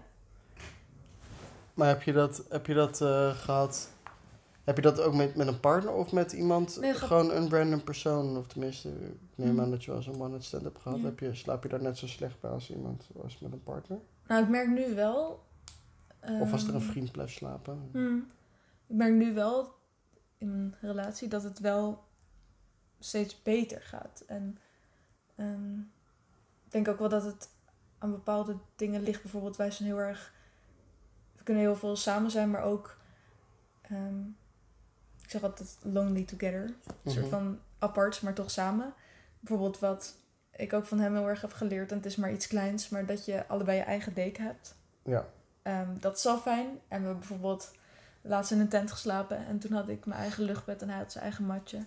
[1.74, 3.90] Maar heb je dat, heb je dat eh, gehad...
[4.64, 6.80] Heb je dat ook met, met een partner of met iemand?
[6.80, 8.36] Nee, gewoon een random persoon?
[8.36, 9.60] Of tenminste, ik neem Hmm.
[9.60, 10.98] aan dat je wel een one-night stand hebt gehad.
[10.98, 11.04] Ja.
[11.04, 13.98] Heb je, slaap je daar net zo slecht bij als iemand als met een partner?
[14.26, 15.48] Nou, ik merk nu wel...
[16.40, 17.88] Of als er een ehm, vriend blijft slapen?
[17.92, 18.26] Hmm.
[18.86, 19.74] Ik merk nu wel
[20.38, 22.04] in een relatie dat het wel
[22.98, 24.22] steeds beter gaat.
[24.26, 24.58] En
[25.36, 25.78] ehm,
[26.64, 27.48] ik denk ook wel dat het
[27.98, 29.22] aan bepaalde dingen ligt.
[29.22, 30.32] Bijvoorbeeld, wij zijn heel erg.
[31.36, 32.98] We kunnen heel veel samen zijn, maar ook.
[33.82, 34.22] ehm,
[35.30, 36.62] ik zeg altijd lonely together.
[37.04, 37.34] Een soort Mhm.
[37.34, 38.94] van apart, maar toch samen.
[39.40, 40.16] Bijvoorbeeld wat
[40.50, 41.90] ik ook van hem heel erg heb geleerd.
[41.90, 44.74] En het is maar iets kleins, maar dat je allebei je eigen deken hebt.
[45.04, 45.26] Ja.
[45.62, 46.66] Ehm, dat is al fijn.
[46.66, 47.70] En we hebben bijvoorbeeld
[48.20, 49.46] laatst in een tent geslapen.
[49.46, 51.78] En toen had ik mijn eigen luchtbed en hij had zijn eigen matje.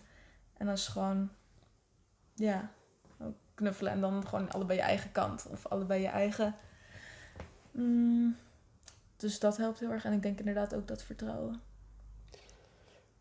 [0.58, 1.30] En dan is gewoon,
[2.34, 2.70] ja,
[3.54, 3.92] knuffelen.
[3.92, 5.46] En dan gewoon allebei je eigen kant.
[5.50, 6.56] Of allebei je eigen.
[7.72, 8.36] Mm,
[9.18, 10.06] dus dat helpt heel erg.
[10.06, 11.62] En ik denk inderdaad ook dat vertrouwen.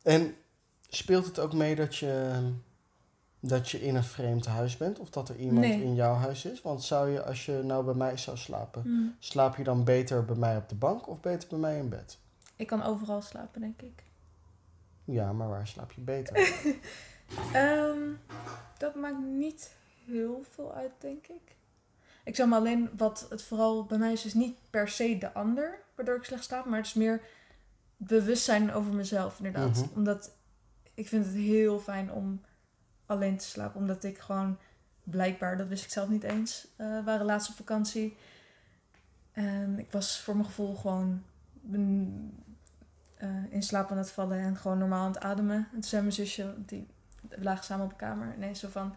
[0.02, 0.36] En
[0.88, 2.40] speelt het ook mee dat je,
[3.40, 4.98] dat je in een vreemd huis bent?
[4.98, 5.82] Of dat er iemand Nee.
[5.82, 6.62] in jouw huis is?
[6.62, 9.16] Want zou je, als je nou bij mij zou slapen, Mm.
[9.18, 12.18] slaap je dan beter bij mij op de bank of beter bij mij in bed?
[12.56, 14.02] Ik kan overal slapen, denk ik.
[15.04, 16.36] Ja, maar waar slaap je beter?
[17.52, 17.98] Ehm,
[18.78, 19.74] dat maakt niet
[20.06, 21.56] heel veel uit, denk ik.
[22.24, 25.32] Ik zou me alleen, wat het vooral bij mij is, is niet per se de
[25.32, 26.64] ander waardoor ik slecht slaap.
[26.64, 27.22] Maar het is meer
[28.06, 29.76] bewustzijn over mezelf, inderdaad.
[29.76, 29.88] Mhm.
[29.94, 30.30] Omdat
[30.94, 32.40] ik vind het heel fijn om
[33.06, 33.80] alleen te slapen.
[33.80, 34.58] Omdat ik gewoon
[35.04, 38.16] blijkbaar, dat wist ik zelf niet eens, we waren laatst op vakantie.
[39.32, 41.22] En ik was voor mijn gevoel gewoon
[43.14, 45.56] eh, in slaap aan het vallen en gewoon normaal aan het ademen.
[45.56, 46.86] En toen zei mijn zusje, die
[47.28, 48.94] lagen samen op de kamer, ineens zo van,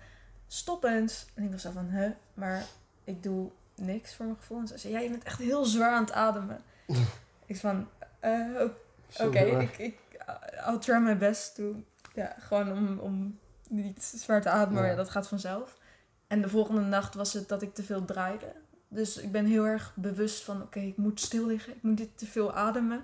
[0.47, 1.25] stop eens.
[1.33, 2.63] En ik was zo van, hè, maar
[3.03, 4.59] ik doe niks voor mijn gevoel.
[4.59, 6.61] En ze zei, ja, je bent echt heel zwaar aan het ademen.
[7.45, 7.87] ik van,
[8.19, 8.75] eh, oké,
[9.13, 9.35] Hoor.
[9.35, 9.97] ik, ik,
[10.67, 13.39] I'll try my best to, ja, gewoon om, om
[13.69, 15.77] niet zwaar te ademen, ja, dat gaat vanzelf.
[16.27, 18.53] En de volgende nacht was het dat ik te veel draaide.
[18.87, 22.17] Dus ik ben heel erg bewust van, oké, ik moet stil liggen, ik moet niet
[22.17, 23.03] te veel ademen.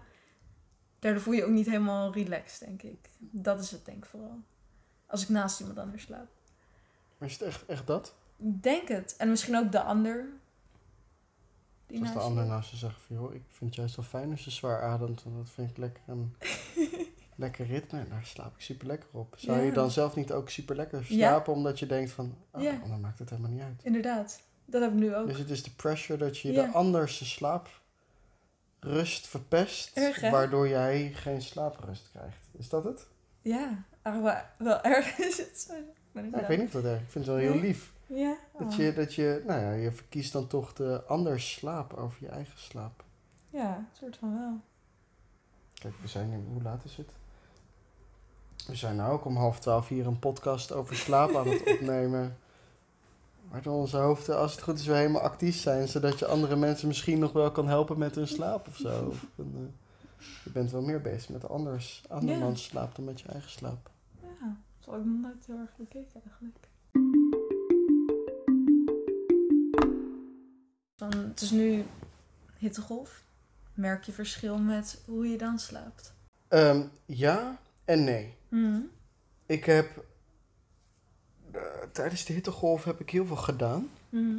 [1.00, 3.10] Daardoor voel je je ook niet helemaal relaxed, denk ik.
[3.18, 4.40] Dat is het denk ik vooral.
[5.06, 6.28] Als ik naast iemand anders slaap.
[7.18, 8.16] Maar is het echt, echt dat?
[8.38, 9.16] Ik Denk het.
[9.18, 10.26] En misschien ook de ander.
[11.92, 14.32] Die Als de ander naast je zegt van, joh, ik vind het juist wel fijn
[14.32, 15.24] als je zwaar ademt.
[15.24, 16.36] Want dat vind ik lekker een
[17.36, 18.00] lekker ritme.
[18.00, 19.36] En daar slaap ik super lekker op.
[19.38, 21.06] Zou je dan zelf niet ook super lekker Ja.
[21.30, 22.80] slapen, omdat je denkt van, oh, Ja.
[22.84, 23.82] ander maakt het helemaal niet uit.
[23.84, 24.42] Inderdaad.
[24.66, 25.28] Dat heb ik nu ook.
[25.28, 30.30] Dus het is de pressure dat je de anders slaaprust verpest, Erg, hè?
[30.30, 32.50] waardoor jij geen slaaprust krijgt.
[32.52, 33.08] Is dat het?
[33.42, 35.74] Ja, eigenlijk wel, erg is het
[36.14, 37.02] ik weet niet dat erg.
[37.02, 37.92] Ik vind het wel heel lief.
[38.13, 38.38] Ja.
[38.58, 38.78] Dat Oh.
[38.78, 42.60] je, dat je, nou ja, je verkiest dan toch de anders slaap over je eigen
[42.60, 43.04] slaap.
[43.50, 44.60] Ja, een soort van wel.
[45.74, 47.12] Kijk, we zijn nu, hoe laat is het?
[48.67, 52.38] We zijn nu ook om half twaalf hier een podcast over slaap aan het opnemen.
[53.50, 55.88] Waardoor onze hoofden, als het goed is, weer helemaal actief zijn.
[55.88, 59.06] Zodat je andere mensen misschien nog wel kan helpen met hun slaap of zo.
[59.10, 63.28] Of een, eh, je bent wel meer bezig met anders, andermans slaap dan met je
[63.28, 63.89] eigen slaap.
[64.21, 64.28] Ja,
[64.80, 66.69] dat had ik nog nooit heel erg bekeken eigenlijk.
[71.10, 71.84] Het is nu
[72.58, 73.24] hittegolf.
[73.74, 76.14] Merk je verschil met hoe je dan slaapt?
[76.48, 78.36] Ehm, ja en nee.
[78.50, 78.80] Mhm.
[79.46, 80.06] Ik heb
[81.52, 81.62] eh,
[81.92, 83.90] tijdens de hittegolf heb ik heel veel gedaan.
[84.10, 84.38] Mhm.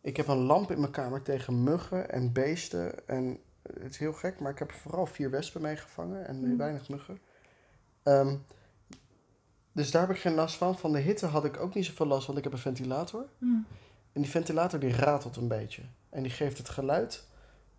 [0.00, 3.08] Ik heb een lamp in mijn kamer tegen muggen en beesten.
[3.08, 6.56] En het is heel gek, maar ik heb vooral vier wespen meegevangen en Mm.
[6.56, 7.18] weinig muggen.
[8.02, 8.36] Ehm,
[9.72, 10.78] dus daar heb ik geen last van.
[10.78, 13.26] Van de hitte had ik ook niet zoveel last, want ik heb een ventilator.
[13.38, 13.60] Mhm.
[14.12, 15.82] En die ventilator die ratelt een beetje.
[16.08, 17.24] En die geeft het geluid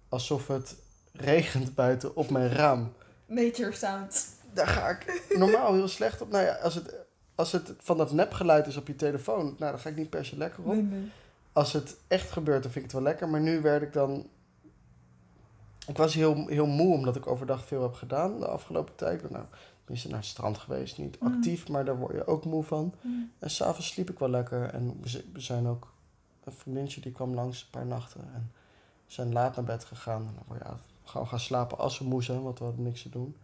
[0.09, 0.75] alsof het
[1.11, 2.93] regent buiten op mijn raam.
[3.25, 4.27] Nature sound.
[4.53, 6.29] Daar ga ik normaal heel slecht op.
[6.29, 6.95] Nou ja, als het,
[7.35, 10.25] als het van dat nepgeluid is op je telefoon, nou, daar ga ik niet per
[10.25, 10.73] se lekker op.
[10.73, 11.11] Nee, nee.
[11.53, 13.29] als het echt gebeurt, dan vind ik het wel lekker.
[13.29, 14.29] Maar nu werd ik dan.
[15.87, 19.15] Ik was heel, heel moe omdat ik overdag veel heb gedaan de afgelopen tijd.
[19.15, 19.45] Ik ben nou,
[19.79, 20.97] tenminste naar het strand geweest.
[20.97, 21.33] Niet Mm.
[21.33, 22.93] actief, maar daar word je ook moe van.
[23.01, 23.13] Mhm.
[23.39, 24.63] En s'avonds sliep ik wel lekker.
[24.63, 24.99] En
[25.33, 25.87] we zijn ook.
[26.43, 28.21] Een vriendinnetje die kwam langs een paar nachten.
[28.33, 28.51] En
[29.05, 30.21] we zijn laat naar bed gegaan.
[30.27, 30.61] En dan word
[31.13, 33.35] je gaan slapen als we moe zijn, want we hadden niks te doen.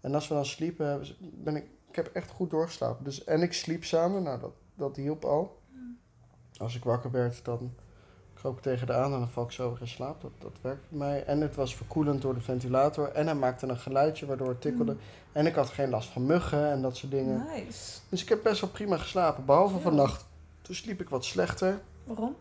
[0.00, 3.04] En als we dan sliepen, ben ik, ik heb echt goed doorgeslapen.
[3.04, 5.60] Dus, en ik sliep samen, nou dat, dat hielp al.
[6.56, 7.74] Als ik wakker werd, dan
[8.34, 10.20] kroop ik tegen de aan en dan val ik zo weer in slaap.
[10.20, 11.24] Dat, dat werkt bij mij.
[11.24, 13.08] En het was verkoelend door de ventilator.
[13.12, 14.92] En hij maakte een geluidje waardoor het tikkelde.
[14.92, 14.98] Mm.
[15.32, 17.46] En ik had geen last van muggen en dat soort dingen.
[17.46, 17.98] Nice.
[18.08, 19.44] Dus ik heb best wel prima geslapen.
[19.44, 19.80] Behalve Ja.
[19.80, 20.24] vannacht.
[20.62, 21.80] Toen sliep ik wat slechter.
[22.04, 22.34] Waarom?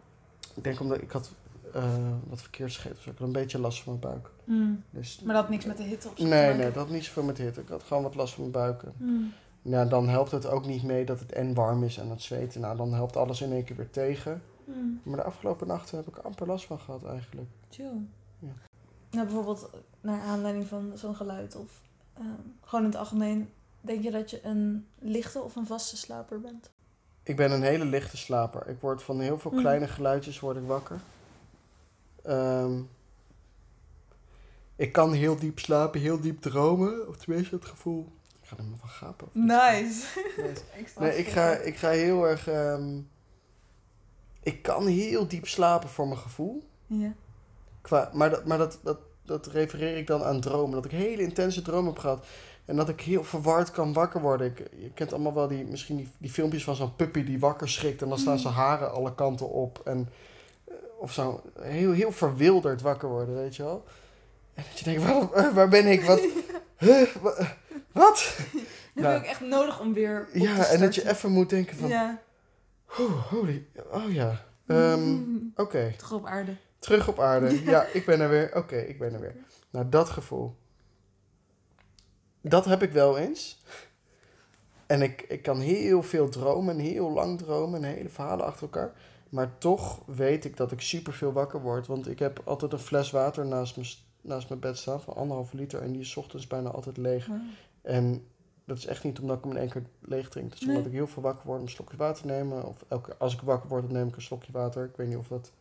[0.56, 1.32] Ik denk omdat ik had
[1.74, 1.84] eh,
[2.30, 2.95] wat verkeerd gegeten.
[2.95, 4.32] Dus ik had een beetje last van mijn buik.
[4.43, 4.74] Mhm.
[4.89, 7.04] Dus, Maar dat had niks met de hitte op zich Nee, nee, dat had niet
[7.04, 7.62] zoveel met hitte.
[7.62, 8.84] Ik had gewoon wat last van mijn buik.
[8.97, 9.13] Mhm.
[9.62, 12.62] Nou, dan helpt het ook niet mee dat het en warm is en het zweten.
[12.62, 14.41] Nou, dan helpt alles in één keer weer tegen.
[14.63, 14.80] Mhm.
[15.04, 17.50] Maar de afgelopen nachten heb ik er amper last van gehad eigenlijk.
[17.69, 18.08] Chill.
[18.39, 18.54] Ja.
[19.12, 19.69] Nou, bijvoorbeeld
[20.02, 21.82] naar aanleiding van zo'n geluid of
[22.13, 22.26] ehm,
[22.62, 23.50] gewoon in het algemeen,
[23.82, 26.71] denk je dat je een lichte of een vaste slaper bent?
[27.24, 28.68] Ik ben een hele lichte slaper.
[28.68, 29.60] Ik word van heel veel Mhm.
[29.60, 31.00] kleine geluidjes word ik wakker.
[32.24, 32.80] Ehm,
[34.76, 37.08] ik kan heel diep slapen, heel diep dromen.
[37.08, 38.12] Of tenminste het gevoel.
[38.42, 39.28] Ik ga er maar van gapen.
[39.32, 40.06] Nice.
[40.38, 40.64] Nice.
[41.00, 42.48] Nee, ik ga, ik ga heel erg...
[42.48, 43.00] ehm,
[44.44, 46.64] ik kan heel diep slapen voor mijn gevoel.
[46.88, 47.14] Ja.
[47.82, 50.72] Qua, maar dat, maar dat, dat, dat refereer ik dan aan dromen.
[50.76, 52.26] Dat ik hele intense dromen heb gehad.
[52.65, 54.47] En dat ik heel verward kan wakker worden.
[54.47, 57.69] Ik, je kent allemaal wel die, misschien die, die filmpjes van zo'n puppy die wakker
[57.69, 58.02] schrikt.
[58.02, 58.39] En dan staan Mm.
[58.39, 59.82] zijn haren alle kanten op.
[59.86, 60.10] En,
[60.67, 63.84] eh, of zo heel, heel verwilderd wakker worden, weet je wel.
[64.54, 66.02] En dat je denkt, waar, eh, waar ben ik?
[66.04, 66.21] Wat?
[66.78, 67.08] Huh?
[67.21, 67.56] Wa-
[67.91, 68.36] Wat?
[68.93, 69.13] Dat Nou.
[69.13, 71.89] heb ik echt nodig om weer Ja, en dat je even moet denken van...
[71.89, 72.21] Ja.
[73.00, 74.45] "Oeh, holy, oh ja.
[74.67, 75.52] Ehm, Mm.
[75.56, 75.93] Oké.
[75.97, 76.56] Toch op aarde.
[76.80, 77.63] Terug op aarde.
[77.63, 78.52] Ja, ik ben er weer.
[78.56, 79.36] Oké, ik ben er weer.
[79.69, 80.56] Nou, dat gevoel.
[82.42, 83.60] Dat heb ik wel eens.
[84.86, 88.62] En ik, ik kan heel veel dromen en heel lang dromen en hele verhalen achter
[88.64, 88.94] elkaar.
[89.30, 91.88] Maar toch weet ik dat ik superveel wakker word.
[91.88, 93.88] Want ik heb altijd een fles water naast mijn,
[94.22, 95.82] naast mijn bed staan van anderhalve liter.
[95.82, 97.28] En die is 's ochtends bijna altijd leeg.
[97.28, 97.38] Wow.
[97.82, 98.26] En
[98.66, 100.50] dat is echt niet omdat ik hem in één keer leeg drink.
[100.50, 100.92] Dat is omdat Nee.
[100.92, 102.64] ik heel veel wakker word om een slokje water te nemen.
[102.66, 104.86] Of elke, als ik wakker word, dan neem ik een slokje water.
[104.86, 105.52] Ik weet niet of, dat,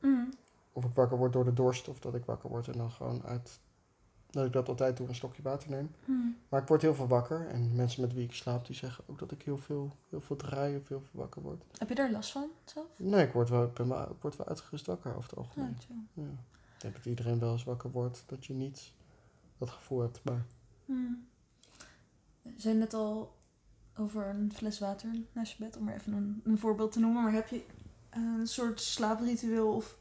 [0.00, 0.28] Mm.
[0.72, 1.88] of ik wakker word door de dorst.
[1.88, 3.58] Of dat ik wakker word en dan gewoon uit...
[4.32, 5.90] Dat ik dat altijd doe, een slokje water neem.
[6.04, 6.36] Mm.
[6.48, 7.46] Maar ik word heel veel wakker.
[7.48, 10.36] En mensen met wie ik slaap, die zeggen ook dat ik heel veel, heel veel
[10.36, 11.64] draai of heel veel wakker word.
[11.78, 12.86] Heb je daar last van zelf?
[12.96, 15.76] Nee, ik word wel, ik ben wel, ik word wel uitgerust wakker over het algemeen.
[15.86, 15.96] chill.
[16.24, 16.30] Ja.
[16.74, 18.92] Ik denk dat iedereen wel eens wakker wordt, dat je niet
[19.58, 20.24] dat gevoel hebt.
[20.24, 20.46] Maar
[20.84, 21.26] Mm.
[22.42, 23.36] We zijn net al
[23.96, 27.22] over een fles water naast je bed, om maar even een, een voorbeeld te noemen.
[27.22, 27.64] Maar heb je
[28.10, 29.96] een soort slaapritueel of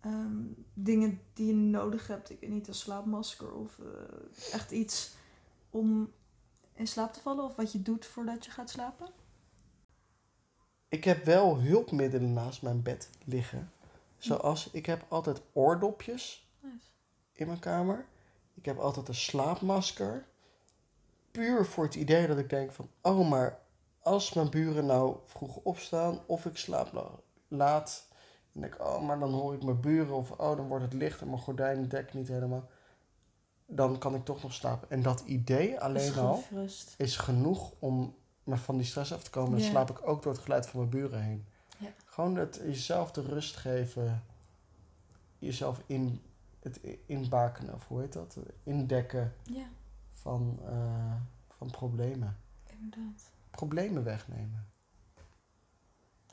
[0.00, 0.42] ehm,
[0.74, 2.30] dingen die je nodig hebt?
[2.30, 5.14] Ik weet niet, een slaapmasker of eh, echt iets
[5.70, 6.12] om
[6.72, 7.44] in slaap te vallen?
[7.44, 9.08] Of wat je doet voordat je gaat slapen?
[10.88, 13.70] ik heb wel hulpmiddelen naast mijn bed liggen.
[14.18, 16.76] Zoals, ik heb altijd oordopjes Nice.
[17.32, 18.06] in mijn kamer.
[18.54, 20.26] Ik heb altijd een slaapmasker.
[21.30, 23.58] Puur voor het idee dat ik denk van, oh maar
[24.02, 28.08] als mijn buren nou vroeg opstaan of ik slaap la- laat.
[28.52, 31.20] En denk, oh maar dan hoor ik mijn buren of oh dan wordt het licht
[31.20, 32.68] en mijn gordijnen dekken niet helemaal.
[33.66, 34.90] Dan kan ik toch nog slapen.
[34.90, 36.42] En dat idee alleen al
[36.96, 39.50] is genoeg om me van die stress af te komen.
[39.50, 39.66] Dan Ja.
[39.68, 41.46] slaap ik ook door het geluid van mijn buren heen.
[41.78, 41.88] Ja.
[42.04, 44.24] Gewoon het, jezelf de rust geven.
[45.38, 46.22] Jezelf in,
[46.60, 48.36] het i- inbakenen, of hoe heet dat?
[48.62, 49.66] Indekken Ja,
[50.12, 51.14] van, eh,
[51.56, 52.36] van problemen.
[52.66, 53.30] inderdaad.
[53.50, 54.66] Problemen wegnemen.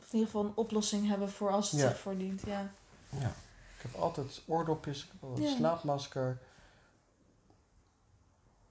[0.10, 1.88] In ieder geval een oplossing hebben voor als het Ja.
[1.90, 2.42] zich voordient.
[2.46, 2.72] Ja.
[3.10, 3.28] Ja.
[3.78, 5.58] Ik heb altijd oordopjes, ik heb altijd een Ja.
[5.58, 6.42] slaapmasker.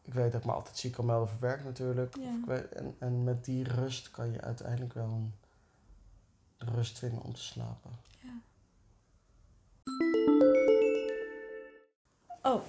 [0.03, 2.17] Ik weet dat ik me altijd ziek kan melden voor werk natuurlijk.
[2.17, 2.23] Ja.
[2.29, 5.35] Of ik weet, en, en met die rust kan je uiteindelijk wel een
[6.75, 7.91] rust vinden om te slapen.
[8.21, 8.41] Ja.
[12.43, 12.63] Oh,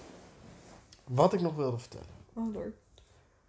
[1.03, 2.07] Wat ik nog wilde vertellen.
[2.33, 2.73] oh door.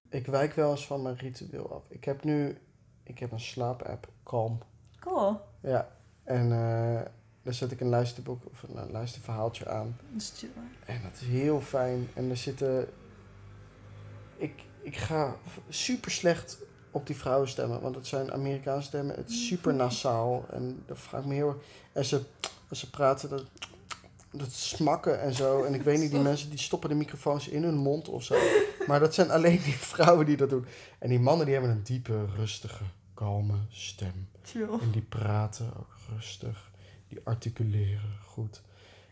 [0.09, 1.91] Ik wijk wel eens van mijn ritueel af.
[1.91, 2.59] Ik heb nu
[3.03, 4.59] ik heb een slaapapp, Calm.
[5.09, 5.41] Cool.
[5.61, 5.89] Ja,
[6.25, 7.01] en eh
[7.49, 9.97] daar zet ik een luisterboek of een, luisterverhaaltje aan.
[10.13, 10.49] Dat is chill.
[10.87, 12.09] En dat is heel fijn.
[12.15, 12.89] En er zitten.
[14.37, 15.37] Ik, ik ga
[15.69, 16.59] super slecht
[16.91, 19.17] op die vrouwenstemmen, want het zijn Amerikaanse stemmen.
[19.17, 20.45] Het is super nasaal.
[20.51, 21.57] En dat vraag ik me heel erg.
[21.93, 22.23] En ze,
[22.69, 23.45] als ze praten, dat,
[24.31, 25.65] dat smakken en zo.
[25.65, 28.37] En ik weet niet, die mensen die stoppen de microfoons in hun mond of zo.
[28.87, 30.67] Maar dat zijn alleen die vrouwen die dat doen.
[30.99, 32.85] En die mannen die hebben een diepe, rustige,
[33.19, 34.29] kalme stem.
[34.43, 34.79] Chill.
[34.81, 36.71] En die praten ook rustig.
[37.09, 38.63] Die articuleren goed.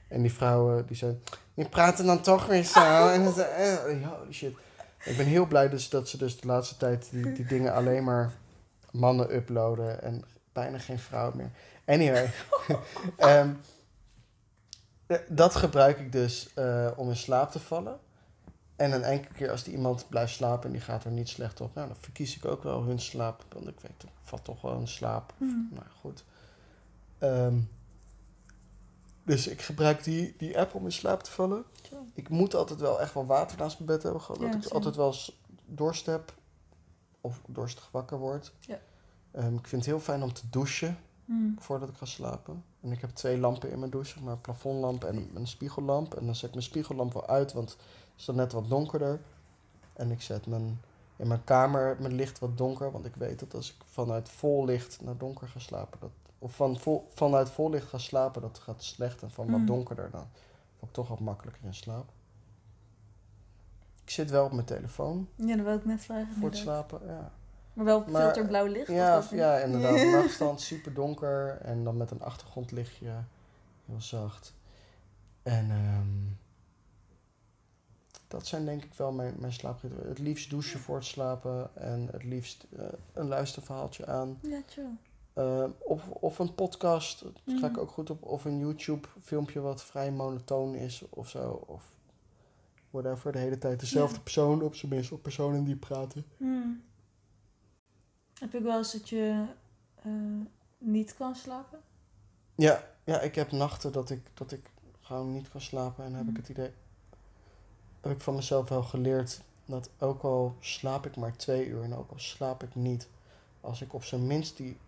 [0.09, 1.23] En die vrouwen die zijn.
[1.55, 3.09] Die praten dan toch weer zo.
[3.15, 4.57] En het, eh, holy shit.
[5.05, 8.05] Ik ben heel blij dus dat ze dus de laatste tijd die, die dingen alleen
[8.05, 8.33] maar
[8.91, 10.03] mannen uploaden.
[10.03, 11.51] En bijna geen vrouwen meer.
[11.85, 12.31] Anyway.
[13.17, 13.51] Ehm,
[15.07, 17.99] eh, dat gebruik ik dus eh, om in slaap te vallen.
[18.77, 21.61] En een enkele keer als die iemand blijft slapen en die gaat er niet slecht
[21.61, 21.75] op.
[21.75, 23.45] Nou, dan verkies ik ook wel hun slaap.
[23.53, 25.33] Want ik weet, ik val toch wel in slaap.
[25.37, 25.69] Mm.
[25.73, 26.25] Nou goed.
[27.19, 27.59] Ehm,
[29.25, 31.65] dus ik gebruik die, die app om in slaap te vallen.
[32.15, 34.21] Ik moet altijd wel echt wel water naast mijn bed hebben.
[34.21, 36.35] Gewoon Ja, dat ik altijd wel eens dorst heb.
[37.21, 38.53] Of dorstig wakker word.
[38.61, 38.79] Ja.
[39.31, 41.57] Ehm, ik vind het heel fijn om te douchen Mm.
[41.59, 42.65] voordat ik ga slapen.
[42.87, 44.13] En ik heb twee lampen in mijn douche.
[44.13, 46.15] zeg Maar een plafondlamp en een, spiegellamp.
[46.15, 47.81] En dan zet ik mijn spiegellamp wel uit, want het
[48.17, 49.21] is dan net wat donkerder.
[49.93, 50.81] En ik zet mijn,
[51.17, 52.91] in mijn kamer mijn licht wat donker.
[52.93, 56.01] Want ik weet dat als ik vanuit vol licht naar donker ga slapen...
[56.01, 59.23] Dat, of van vol, vanuit vol licht ga slapen, dat gaat slecht.
[59.23, 59.53] En van Mm.
[59.53, 60.27] wat donkerder, dan
[60.79, 62.09] val ik toch wat makkelijker in slaap.
[64.05, 66.35] Ik zit wel op mijn telefoon Ja, dat wil ik net vragen.
[66.41, 67.01] voor het slapen.
[67.07, 67.33] Ja.
[67.77, 68.89] Maar wel Maar- filterblauw licht?
[68.89, 70.07] Ja, of ja inderdaad.
[70.23, 73.11] Nachtstand super donker en dan met een achtergrondlichtje
[73.87, 74.55] heel zacht.
[75.43, 76.35] En ehm,
[78.29, 80.09] dat zijn denk ik wel mijn, mijn slaaprituelen.
[80.09, 84.39] Het liefst douchen voor het slapen en het liefst eh, een luisterverhaaltje aan.
[84.43, 84.85] Ja, chill.
[85.33, 87.81] Ehm, of, of een podcast, daar ga ik Mhm.
[87.81, 88.23] ook goed op.
[88.23, 91.63] Of een YouTube filmpje wat vrij monotoon is of zo.
[91.67, 91.85] Of
[92.91, 96.25] whatever, de hele tijd dezelfde persoon, op zijn minst op personen die praten.
[96.37, 96.83] Mm.
[98.41, 99.45] Heb ik wel eens dat je
[100.03, 100.13] eh,
[100.79, 101.81] niet kan slapen?
[102.55, 104.71] Ja, ja, ik heb nachten dat ik, dat ik
[105.01, 106.05] gewoon niet kan slapen.
[106.05, 106.41] En dan heb ik Mhm.
[106.43, 106.71] het idee.
[108.01, 111.95] Heb ik van mezelf wel geleerd dat ook al slaap ik maar twee uur en
[111.95, 113.09] ook al slaap ik niet.
[113.61, 114.79] Als ik op zijn minst die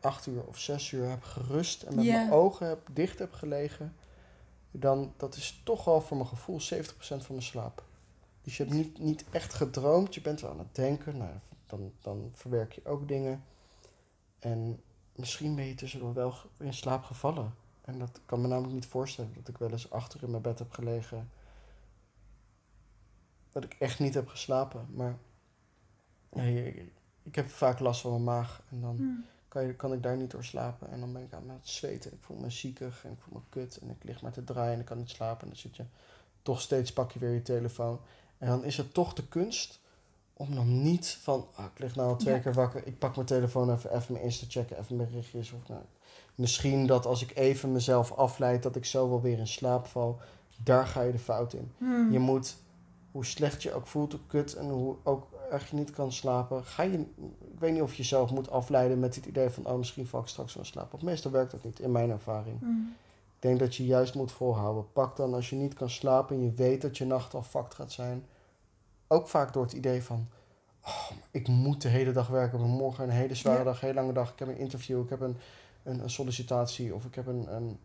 [0.00, 3.94] acht uur of zes uur heb gerust en met mijn ogen heb, dicht heb gelegen.
[4.70, 7.84] Dan dat is toch al voor mijn gevoel 70% van mijn slaap.
[8.42, 10.14] Dus je hebt niet, niet echt gedroomd.
[10.14, 11.16] Je bent wel aan het denken.
[11.16, 11.30] Nou,
[11.70, 13.44] dan, dan verwerk je ook dingen.
[14.38, 14.82] En
[15.14, 17.54] misschien ben je tussendoor wel in slaap gevallen.
[17.80, 20.58] En dat kan me namelijk niet voorstellen dat ik wel eens achter in mijn bed
[20.58, 21.30] heb gelegen.
[23.50, 24.86] Dat ik echt niet heb geslapen.
[24.90, 25.18] Maar
[26.30, 26.42] ja,
[27.22, 28.62] ik heb vaak last van mijn maag.
[28.70, 29.24] En dan Hmm.
[29.48, 30.90] kan, je, kan ik daar niet door slapen.
[30.90, 32.12] En dan ben ik aan het zweten.
[32.12, 33.76] Ik voel me ziekig en ik voel me kut.
[33.76, 35.42] En ik lig maar te draaien en ik kan niet slapen.
[35.42, 35.84] En dan zit je
[36.42, 38.00] toch steeds, pak je weer je telefoon.
[38.38, 39.80] En dan is het toch de kunst
[40.40, 41.46] om dan niet van...
[41.54, 42.40] ah, ik lig nou al twee Ja.
[42.40, 42.86] keer wakker.
[42.86, 44.78] Ik pak mijn telefoon even, even mijn Insta checken.
[44.78, 45.52] Even mijn berichtjes.
[45.52, 45.80] Of nou,
[46.34, 48.62] misschien dat als ik even mezelf afleid...
[48.62, 50.18] dat ik zo wel weer in slaap val.
[50.64, 51.72] Daar ga je de fout in.
[51.78, 52.12] Hmm.
[52.12, 52.56] Je moet,
[53.10, 56.64] hoe slecht je ook voelt, hoe kut en hoe ook erg je niet kan slapen,
[56.64, 56.98] ga je,
[57.52, 60.20] ik weet niet of je jezelf moet afleiden met het idee van, oh misschien val
[60.20, 60.90] ik straks wel in slaap.
[60.90, 62.58] Want meestal werkt dat niet, in mijn ervaring.
[62.60, 62.96] Hmm.
[63.36, 64.92] Ik denk dat je juist moet volhouden.
[64.92, 67.74] Pak dan als je niet kan slapen en je weet dat je nacht al fucked
[67.74, 68.24] gaat zijn,
[69.12, 70.28] ook vaak door het idee van,
[70.84, 73.64] oh, ik moet de hele dag werken, ik heb morgen een hele zware Ja.
[73.64, 75.36] dag, een hele lange dag, ik heb een interview, ik heb een,
[75.82, 77.78] een, een sollicitatie of ik heb een, een,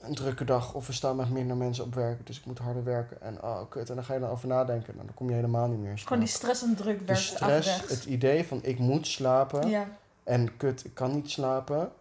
[0.00, 2.84] een drukke dag of we staan met minder mensen op werk, dus ik moet harder
[2.84, 5.34] werken en oh kut, en dan ga je dan over nadenken, nou, dan kom je
[5.34, 9.06] helemaal niet meer Gewoon die stress en druk werkt stress, het idee van ik moet
[9.06, 11.92] slapen Ja, en kut, ik kan niet slapen,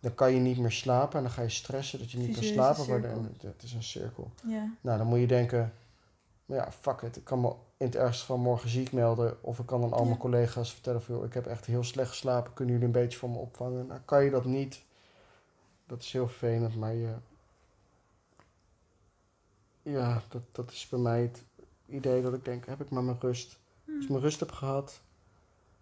[0.00, 2.42] dan kan je niet meer slapen en dan ga je stressen dat je niet kan
[2.44, 3.36] slapen.
[3.40, 4.30] Het is een cirkel.
[4.44, 4.72] ja.
[4.80, 5.72] Nou, dan moet je denken,
[6.56, 7.16] ja, fuck it.
[7.16, 9.36] Ik kan me in het ergste van morgen ziek melden.
[9.42, 10.20] Of ik kan aan al mijn Ja.
[10.20, 12.52] collega's vertellen van, joh, ik heb echt heel slecht geslapen.
[12.52, 13.86] Kunnen jullie een beetje voor me opvangen?
[13.86, 14.82] Nou, kan je dat niet.
[15.86, 17.14] Dat is heel vervelend, maar je...
[19.82, 21.42] Ja, dat, dat is bij mij het
[21.86, 23.46] idee dat ik denk, heb ik maar mijn rust.
[23.86, 24.08] Als ik Hmm.
[24.08, 25.00] mijn rust heb gehad...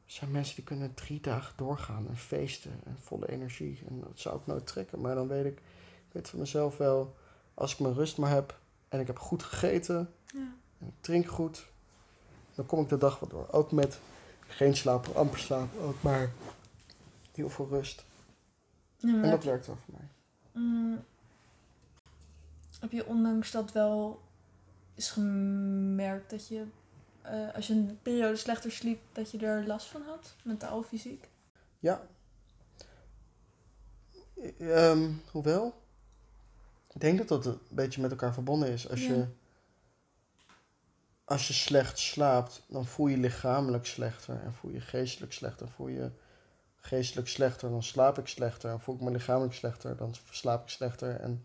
[0.06, 3.82] Zijn mensen die kunnen drie dagen doorgaan en feesten en volle energie.
[3.88, 5.00] En dat zou ik nooit trekken.
[5.00, 5.58] Maar dan weet ik,
[6.06, 7.14] ik weet van mezelf wel,
[7.54, 10.54] als ik mijn rust maar heb en ik heb goed gegeten Ja.
[10.78, 11.66] en ik drink goed,
[12.54, 13.48] dan kom ik de dag wel door.
[13.52, 14.00] Ook met
[14.46, 16.30] geen slaap, amper slaap, ook maar
[17.32, 18.04] heel veel rust.
[18.96, 20.08] Ja, En dat heb, werkt wel voor mij.
[20.62, 21.04] mm,
[22.80, 24.20] heb je ondanks dat wel
[24.94, 26.64] eens gemerkt dat je,
[27.22, 30.34] eh, als je een periode slechter sliep, dat je er last van had?
[30.44, 31.28] Mentaal, fysiek?
[31.78, 32.06] Ja.
[34.58, 35.82] Ehm, hoewel,
[36.94, 38.88] ik denk dat dat een beetje met elkaar verbonden is.
[38.90, 39.14] Als, Ja.
[39.14, 39.26] je,
[41.26, 44.40] als je slecht slaapt, dan voel je lichamelijk slechter.
[44.42, 45.68] En voel je geestelijk slechter.
[45.68, 46.10] Voel je
[46.76, 48.70] geestelijk slechter, dan slaap ik slechter.
[48.70, 51.20] En voel ik me lichamelijk slechter, dan slaap ik slechter.
[51.20, 51.44] En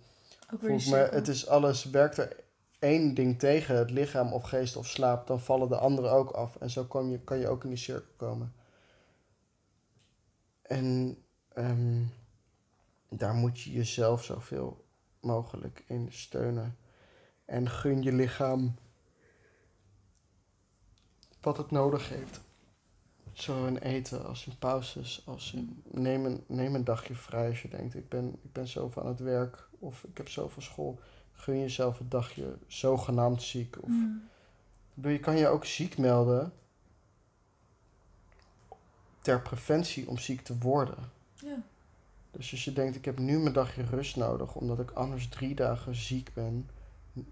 [0.53, 2.35] Ook voel ik me, het is alles, werkt er
[2.79, 6.55] één ding tegen, het lichaam of geest of slaap, dan vallen de anderen ook af.
[6.55, 8.53] En zo kom je, kan je ook in die cirkel komen.
[10.61, 11.17] En
[11.53, 12.03] ehm,
[13.09, 14.85] daar moet je jezelf zoveel
[15.19, 16.77] mogelijk in steunen.
[17.45, 18.75] En gun je lichaam
[21.41, 22.41] wat het nodig heeft.
[23.31, 27.61] Zo in eten, als in pauzes, als in neem een, neem een dagje vrij als
[27.61, 30.99] je denkt ik ben, ik ben zoveel aan het werk of ik heb zoveel school.
[31.33, 33.77] Gun jezelf een dagje zogenaamd ziek.
[33.81, 34.29] Of, Mm.
[34.93, 36.53] Je kan je ook ziek melden
[39.21, 41.11] ter preventie om ziek te worden.
[41.33, 41.63] Ja.
[42.31, 45.55] Dus als je denkt, ik heb nu mijn dagje rust nodig, omdat ik anders drie
[45.55, 46.69] dagen ziek ben,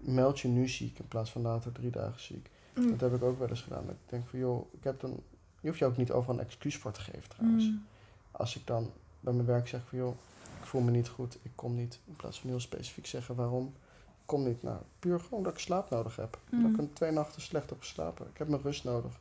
[0.00, 2.50] meld je nu ziek in plaats van later drie dagen ziek.
[2.74, 2.90] Mm.
[2.90, 3.86] Dat heb ik ook wel eens gedaan.
[3.86, 5.22] Dat ik denk van, joh, ik heb dan,
[5.60, 7.64] je hoeft je ook niet overal een excuus voor te geven trouwens.
[7.64, 7.84] Mm.
[8.30, 10.16] Als ik dan bij mijn werk zeg van, joh,
[10.60, 12.00] ik voel me niet goed, ik kom niet.
[12.04, 13.66] In plaats van heel specifiek zeggen waarom,
[14.06, 14.62] ik kom niet.
[14.62, 16.38] Nou, puur gewoon dat ik slaap nodig heb.
[16.50, 16.72] Dat Mm.
[16.72, 18.26] ik een twee nachten slecht heb geslapen.
[18.26, 19.18] Ik heb mijn rust nodig.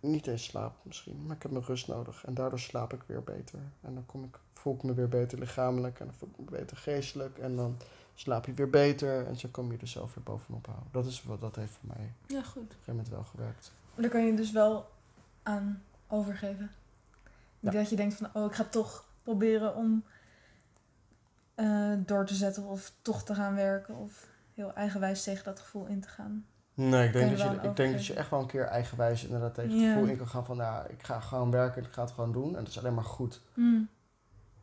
[0.00, 2.24] Niet eens slaap misschien, maar ik heb mijn rust nodig.
[2.24, 3.58] En daardoor slaap ik weer beter.
[3.80, 6.58] En dan kom ik, voel ik me weer beter lichamelijk en dan voel ik me
[6.58, 7.38] beter geestelijk.
[7.38, 7.76] En dan
[8.20, 10.88] slaap je weer beter en zo kom je er zelf weer bovenop houden.
[10.92, 12.62] Dat is wat dat heeft voor mij op Ja, goed.
[12.62, 13.72] een gegeven moment wel gewerkt.
[13.94, 14.90] Maar daar kan je dus wel
[15.42, 16.70] aan overgeven.
[17.60, 17.70] Ja.
[17.70, 20.04] dat je denkt van, oh, ik ga toch proberen om
[21.54, 25.86] eh, door te zetten of toch te gaan werken of heel eigenwijs tegen dat gevoel
[25.86, 26.46] in te gaan.
[26.74, 29.24] Nee, ik je denk, dat je, ik denk dat je echt wel een keer eigenwijs
[29.24, 29.92] inderdaad tegen het Ja.
[29.92, 32.32] gevoel in kan gaan van, nou, ik ga gewoon werken en ik ga het gewoon
[32.32, 32.48] doen.
[32.56, 33.88] En dat is alleen maar goed Mm.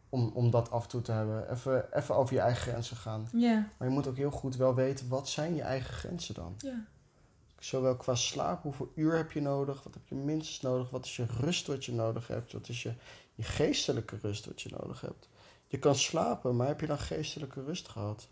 [0.10, 1.52] Om, om dat af en toe te hebben.
[1.52, 3.28] Even, even over je eigen grenzen gaan.
[3.34, 6.54] Ja, Maar je moet ook heel goed wel weten, wat zijn je eigen grenzen dan?
[6.58, 6.86] ja.
[7.60, 9.84] Zowel qua slaap, hoeveel uur heb je nodig?
[9.84, 10.90] Wat heb je minstens nodig?
[10.90, 12.54] Wat is je rust wat je nodig hebt?
[12.54, 12.94] Wat is je,
[13.36, 15.30] je geestelijke rust wat je nodig hebt?
[15.68, 18.28] Je kan slapen, maar heb je dan geestelijke rust gehad?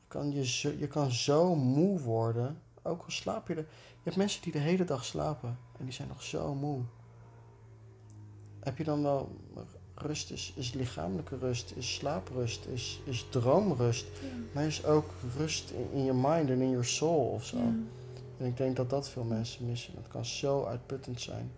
[0.00, 3.66] Je kan, je zo, je kan zo moe worden, ook al slaap je er.
[3.88, 6.82] Je hebt mensen die de hele dag slapen en die zijn nog zo moe.
[8.60, 9.36] Heb je dan wel
[10.02, 10.30] rust?
[10.30, 14.06] Is, is lichamelijke rust, is slaaprust, is, is droomrust.
[14.52, 17.56] Maar is ook rust in, in je mind en in je soul of zo.
[17.56, 17.72] Ja.
[18.38, 19.94] En ik denk dat dat veel mensen missen.
[19.94, 21.50] Dat kan zo uitputtend zijn.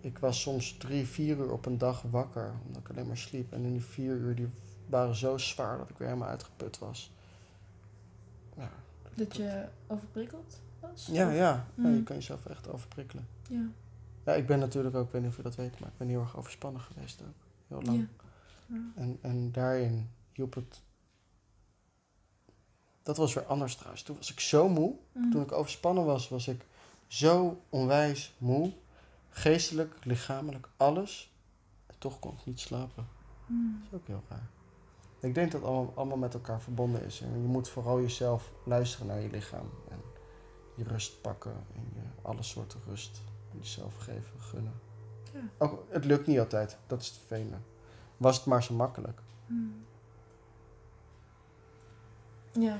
[0.00, 3.52] ik was soms drie, vier uur op een dag wakker, omdat ik alleen maar sliep.
[3.52, 4.48] En in die vier uur die
[4.86, 7.10] waren zo zwaar dat ik weer helemaal uitgeput was.
[8.56, 8.70] Ja,
[9.14, 11.06] Dat je overprikkeld was?
[11.12, 11.40] ja, Of- ja.
[11.40, 12.02] ja je Mm.
[12.04, 13.26] kan jezelf echt overprikkelen.
[13.48, 13.64] Ja.
[14.24, 16.08] Ja, ik ben natuurlijk ook, ik weet niet of je dat weet, maar ik ben
[16.08, 17.34] heel erg overspannen geweest ook.
[17.72, 18.08] Heel lang.
[18.66, 18.92] Ja.
[18.94, 20.82] En, en daarin hielp het.
[23.02, 24.02] Dat was weer anders trouwens.
[24.02, 24.94] Toen was ik zo moe.
[25.12, 25.30] Mm.
[25.30, 26.64] Toen ik overspannen was, was ik
[27.06, 28.72] zo onwijs moe.
[29.30, 31.32] Geestelijk, lichamelijk, alles.
[31.86, 33.08] En toch kon ik niet slapen.
[33.46, 33.82] Mm.
[33.82, 34.48] Dat is ook heel raar.
[35.20, 37.20] Ik denk dat het allemaal, allemaal met elkaar verbonden is.
[37.20, 39.70] En je moet vooral jezelf luisteren naar je lichaam.
[39.90, 40.00] En
[40.76, 41.54] je rust pakken.
[41.74, 43.20] En je alle soorten rust
[43.52, 44.80] aan jezelf geven, gunnen.
[45.32, 45.40] Ja.
[45.58, 46.78] Ook, het lukt niet altijd.
[46.86, 47.56] Dat is het vervelende.
[48.16, 49.20] Was het maar zo makkelijk.
[49.46, 49.84] Mm.
[52.52, 52.78] Ja.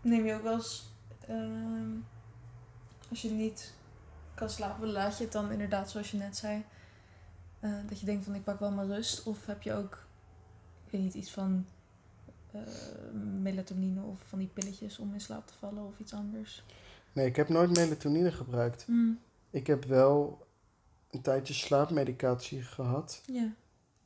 [0.00, 1.90] Neem je ook wel eens, ehm,
[3.10, 3.74] als je niet
[4.34, 6.64] kan slapen, laat je het dan inderdaad, zoals je net zei,
[7.60, 9.22] eh, dat je denkt van ik pak wel mijn rust?
[9.26, 10.06] Of heb je ook,
[10.84, 11.66] ik weet niet, iets van
[12.52, 12.60] eh,
[13.40, 16.64] melatonine of van die pilletjes om in slaap te vallen of iets anders?
[17.12, 18.86] Nee, ik heb nooit melatonine gebruikt.
[18.86, 19.18] Mm.
[19.50, 20.46] Ik heb wel
[21.10, 23.22] een tijdje slaapmedicatie gehad.
[23.26, 23.54] Ja.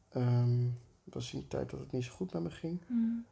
[0.08, 0.64] Ehm
[1.04, 2.80] dat was in de tijd dat het niet zo goed met me ging.
[2.86, 3.24] Mm.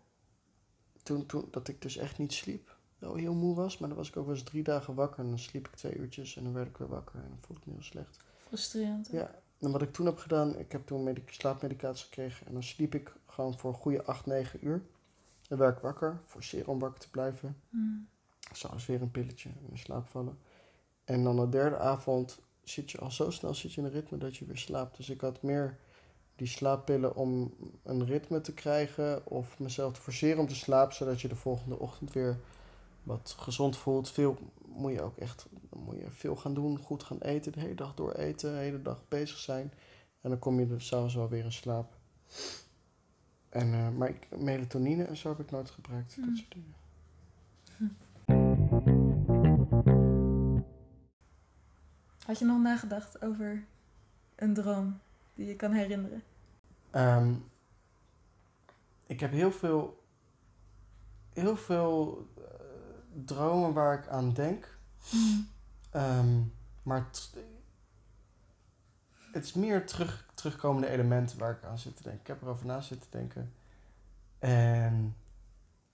[1.03, 2.77] Toen, toen dat ik dus echt niet sliep.
[2.99, 5.25] Wel heel moe was, maar dan was ik ook wel eens drie dagen wakker.
[5.25, 7.15] En dan sliep ik twee uurtjes en dan werd ik weer wakker.
[7.21, 8.19] En dan voelde ik me heel slecht.
[8.37, 9.11] Frustrerend.
[9.11, 9.19] hè?
[9.19, 12.47] Ja, en wat ik toen heb gedaan, ik heb toen medic- slaapmedicatie gekregen.
[12.47, 14.83] En dan sliep ik gewoon voor een goede 8, 9 uur.
[15.49, 17.57] Dan werd ik wakker, forceer om wakker te blijven.
[17.69, 18.09] Mm.
[18.53, 20.39] S'avonds weer een pilletje en in slaap vallen.
[21.11, 24.19] En dan de derde avond zit je al zo snel zit je in een ritme
[24.19, 24.97] dat je weer slaapt.
[24.97, 25.79] Dus ik had meer
[26.37, 31.21] die slaappillen om een ritme te krijgen of mezelf te forceren om te slapen, zodat
[31.21, 32.39] je de volgende ochtend weer
[33.03, 34.11] wat gezond voelt.
[34.11, 34.37] Veel
[34.67, 37.75] moet je ook echt dan moet je veel gaan doen, goed gaan eten, de hele
[37.75, 39.73] dag door eten, de hele dag bezig zijn.
[40.21, 41.97] En dan kom je er s'avonds wel weer in slaap.
[43.49, 46.17] En, eh, maar ik, melatonine en zo heb ik nooit gebruikt.
[46.17, 46.27] Mm.
[46.27, 46.75] Dat soort dingen.
[52.31, 53.65] Had je nog nagedacht over
[54.37, 55.01] een droom
[55.35, 56.23] die je kan herinneren?
[56.91, 57.35] Ehm,
[59.07, 60.03] ik heb heel veel,
[61.33, 62.43] heel veel eh,
[63.25, 64.79] dromen waar ik aan denk.
[65.91, 66.41] Ehm,
[66.83, 67.35] maar het,
[69.33, 72.21] het is meer terug, terugkomende elementen waar ik aan zit te denken.
[72.21, 73.53] Ik heb erover na zitten denken.
[74.39, 75.17] En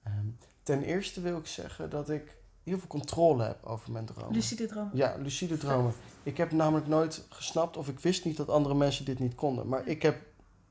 [0.02, 0.26] ehm,
[0.62, 2.36] ten eerste wil ik zeggen dat ik
[2.70, 4.34] heel veel controle heb over mijn dromen.
[4.34, 4.96] Lucide dromen.
[4.96, 5.92] Ja, lucide dromen.
[6.22, 9.68] Ik heb namelijk nooit gesnapt of ik wist niet dat andere mensen dit niet konden.
[9.68, 10.22] Maar ik heb,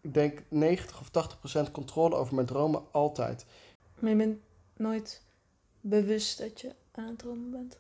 [0.02, 3.46] ik denk, 90 of 80 procent controle over mijn dromen altijd.
[4.00, 4.38] Maar je bent
[4.74, 5.24] nooit
[5.82, 7.74] bewust dat je aan het dromen bent.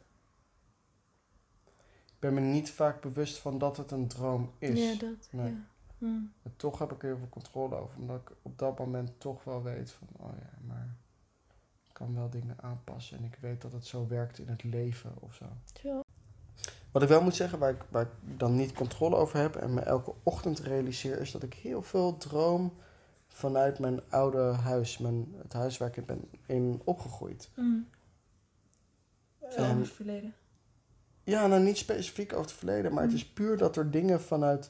[2.05, 4.79] Ik ben me niet vaak bewust van dat het een droom is.
[4.79, 5.27] Ja, dat.
[5.31, 5.51] Nee.
[5.51, 5.67] Ja.
[5.97, 6.19] Hm.
[6.41, 7.97] Maar toch heb ik er heel veel controle over.
[7.97, 10.95] Omdat ik op dat moment toch wel weet van, oh ja, maar
[11.95, 13.17] kan wel dingen aanpassen.
[13.17, 15.45] En ik weet dat het zo werkt in het leven of zo.
[16.91, 19.73] Wat ik wel moet zeggen, waar ik, waar ik dan niet controle over heb en
[19.73, 22.73] me elke ochtend realiseer, is dat ik heel veel droom
[23.27, 27.49] vanuit mijn oude huis, mijn, het huis waar ik in ben in opgegroeid.
[27.53, 27.63] Veel
[29.63, 30.33] En- over het verleden.
[31.23, 33.17] ja, nou niet specifiek over het verleden, maar het Mm.
[33.17, 34.69] is puur dat er dingen vanuit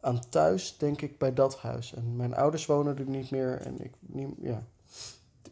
[0.00, 1.94] aan thuis, denk ik, bij dat huis.
[1.94, 4.62] En mijn ouders wonen er niet meer en ik, niet, ja,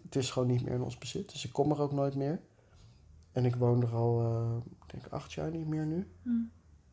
[0.06, 1.32] het is gewoon niet meer in ons bezit.
[1.32, 2.40] Dus ik kom er ook nooit meer.
[3.32, 4.22] En ik woon er al,
[4.82, 6.08] ik denk acht jaar niet meer nu.
[6.22, 6.30] Hm.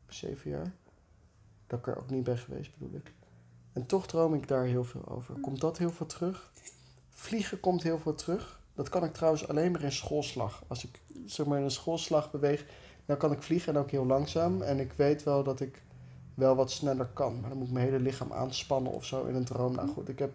[0.08, 0.76] zeven jaar.
[1.68, 3.14] Dat ik er ook niet ben geweest, bedoel ik.
[3.74, 5.40] En toch droom ik daar heel veel over.
[5.40, 6.52] Komt dat heel veel terug?
[7.10, 8.62] Vliegen komt heel veel terug.
[8.74, 10.64] Dat kan ik trouwens alleen maar in schoolslag.
[10.68, 12.66] Als ik zeg maar in een schoolslag beweeg,
[13.06, 14.62] dan kan ik vliegen en ook heel langzaam.
[14.62, 15.82] En ik weet wel dat ik
[16.34, 17.40] wel wat sneller kan.
[17.40, 19.76] Maar dan moet ik mijn hele lichaam aanspannen of zo in een droom.
[19.76, 20.34] Nou goed, ik heb...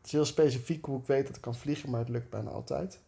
[0.00, 2.50] Het is heel specifiek hoe ik weet dat ik kan vliegen, maar het lukt bijna
[2.50, 2.98] altijd.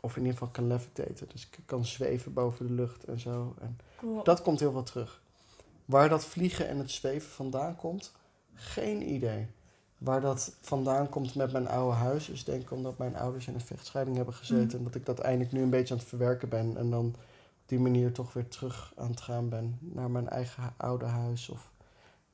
[0.00, 1.28] Of in ieder geval kan levitaten.
[1.32, 3.54] Dus ik kan zweven boven de lucht en zo.
[3.60, 4.24] En Cool.
[4.24, 5.20] dat komt heel veel terug.
[5.84, 8.12] Waar dat vliegen en het zweven vandaan komt,
[8.54, 9.46] geen idee.
[9.98, 13.54] Waar dat vandaan komt met mijn oude huis, is denk ik omdat mijn ouders in
[13.54, 14.66] een vechtscheiding hebben gezeten.
[14.70, 14.76] Mm.
[14.78, 16.76] En dat ik dat eindelijk nu een beetje aan het verwerken ben.
[16.76, 17.16] En dan op
[17.66, 21.48] die manier toch weer terug aan het gaan ben naar mijn eigen oude huis.
[21.48, 21.70] Of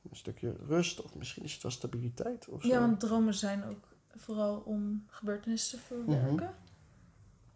[0.09, 2.67] een stukje rust, of misschien is het wel stabiliteit of zo.
[2.67, 6.33] Ja, want dromen zijn ook vooral om gebeurtenissen te verwerken.
[6.35, 6.43] Mhm.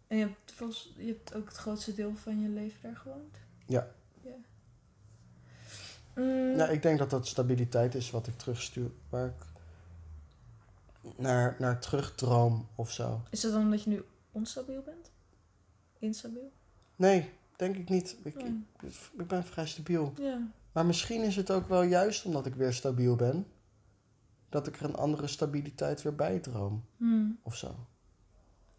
[0.07, 3.37] En je hebt, volgens, je hebt ook het grootste deel van je leven daar gewoond.
[3.65, 3.87] Ja.
[4.21, 4.31] Ja.
[6.15, 8.91] Mm, Ja, ik denk dat dat stabiliteit is wat ik terugstuur.
[9.09, 9.45] Waar ik
[11.17, 13.21] naar, naar terugdroom of zo.
[13.29, 15.11] Is dat dan omdat je nu onstabiel bent?
[15.99, 16.51] Instabiel?
[16.95, 18.17] Nee, denk ik niet.
[18.23, 18.53] Ik, ik,
[19.17, 20.13] ik ben vrij stabiel.
[20.17, 20.41] Ja.
[20.77, 23.47] Maar misschien is het ook wel juist omdat ik weer stabiel ben,
[24.49, 27.39] dat ik er een andere stabiliteit weer bij droom Hmm.
[27.41, 27.87] of zo.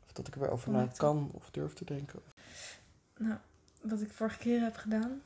[0.04, 2.20] Of dat ik er weer over Kan na kan of durf te denken.
[3.16, 3.38] Nou,
[3.82, 5.22] wat ik vorige keer heb gedaan,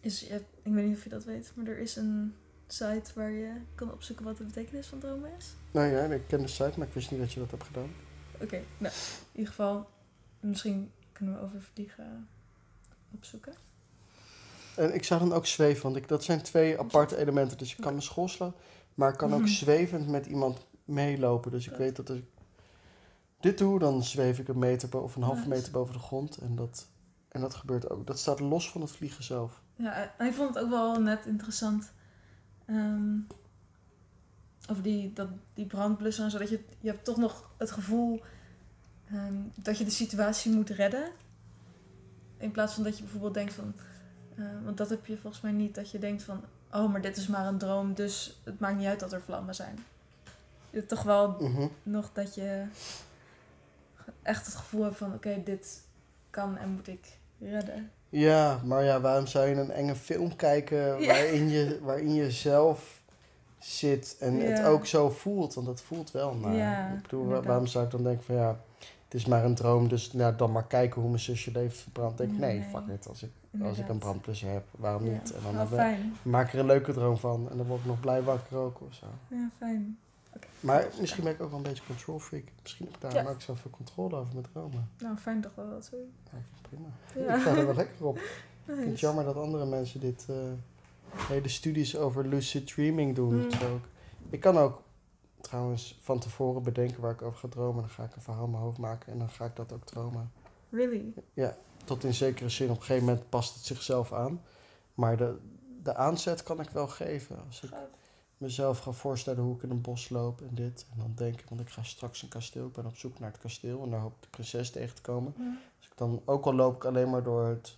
[0.00, 2.34] is, ik weet niet of je dat weet, maar er is een
[2.66, 5.54] site waar je kan opzoeken wat de betekenis van dromen is.
[5.70, 7.90] Nou ja, ik ken de site, maar ik wist niet dat je dat hebt gedaan.
[8.40, 9.90] Oké, nou, in ieder geval,
[10.40, 12.28] misschien kunnen we over vliegen
[13.10, 13.54] opzoeken.
[14.76, 17.58] En ik zou dan ook zweven, want ik, dat zijn twee aparte elementen.
[17.58, 18.54] Dus ik kan mijn school slaan,
[18.94, 19.48] maar ik kan ook Mhm.
[19.48, 21.50] zwevend met iemand meelopen.
[21.50, 22.26] Dus ik weet dat als ik
[23.40, 26.36] dit doe, dan zweef ik een meter of een halve meter boven de grond.
[26.36, 26.86] En dat,
[27.28, 28.06] en dat gebeurt ook.
[28.06, 29.60] Dat staat los van het vliegen zelf.
[29.76, 31.92] Ja, en ik vond het ook wel net interessant.
[32.66, 33.16] ehm,
[34.70, 36.38] over die, dat, die brandblusser en zo.
[36.38, 38.20] Dat je, je hebt toch nog het gevoel
[39.10, 41.08] ehm, dat je de situatie moet redden.
[42.36, 43.74] In plaats van dat je bijvoorbeeld denkt van...
[44.42, 45.74] eh, want dat heb je volgens mij niet.
[45.74, 46.40] Dat je denkt van...
[46.72, 47.94] Oh, maar dit is maar een droom.
[47.94, 49.78] Dus het maakt niet uit dat er vlammen zijn.
[50.86, 51.66] Toch wel Mhm.
[51.82, 52.64] nog dat je
[54.22, 55.14] echt het gevoel hebt van...
[55.14, 55.80] Oké, dit
[56.30, 57.90] kan en moet ik redden.
[58.08, 61.06] Ja, maar ja, waarom zou je een enge film kijken Ja.
[61.06, 63.00] waarin, je, waarin je zelf
[63.58, 65.54] zit en het ook zo voelt?
[65.54, 66.54] Want dat voelt wel naar.
[66.54, 68.56] Ja, ik bedoel, waarom zou ik dan denken van ja,
[69.12, 72.18] het is maar een droom, dus nou, dan maar kijken hoe mijn zusje leeft verbrand.
[72.18, 72.68] Denk ik, nee, Nee.
[72.68, 73.30] fuck it, als ik,
[73.62, 75.12] als ik een brandplusje heb, waarom Ja.
[75.12, 75.32] niet?
[75.34, 76.14] En dan hebben- fijn.
[76.22, 78.80] maak ik er een leuke droom van en dan word ik nog blij wakker ook
[78.80, 79.06] of zo.
[79.28, 79.98] Ja, fijn.
[80.60, 82.44] Maar misschien ben ik ook wel een beetje control freak.
[82.62, 83.30] Misschien heb ik daarom Ja.
[83.30, 84.88] ook zoveel controle over mijn dromen.
[84.98, 85.96] Nou, fijn toch wel dat zo.
[85.96, 86.68] Ja, ik vind het
[87.12, 87.26] prima.
[87.28, 87.36] Ja.
[87.36, 88.16] Ik ga er wel lekker op.
[88.66, 90.36] Ik vind het jammer dat andere mensen dit eh,
[91.28, 93.34] hele studies over lucid dreaming doen.
[93.34, 93.40] Mm.
[93.40, 93.58] Ik,
[94.30, 94.82] ik kan ook
[95.42, 97.82] trouwens van tevoren bedenken waar ik over ga dromen.
[97.82, 99.84] Dan ga ik een verhaal in mijn hoofd maken en dan ga ik dat ook
[99.84, 100.32] dromen.
[100.70, 101.12] Really?
[101.84, 104.42] Tot in zekere zin, op een gegeven moment past het zichzelf aan.
[104.94, 105.38] Maar de,
[105.82, 107.36] de aanzet kan ik wel geven.
[107.46, 107.70] Als ik
[108.36, 110.86] mezelf ga voorstellen hoe ik in een bos loop en dit.
[110.92, 112.66] En dan denk ik, want ik ga straks een kasteel.
[112.66, 115.02] Ik ben op zoek naar het kasteel en daar hoop ik de prinses tegen te
[115.02, 115.34] komen.
[115.38, 115.58] Ja.
[115.78, 117.76] Als ik dan, ook al loop ik alleen maar door het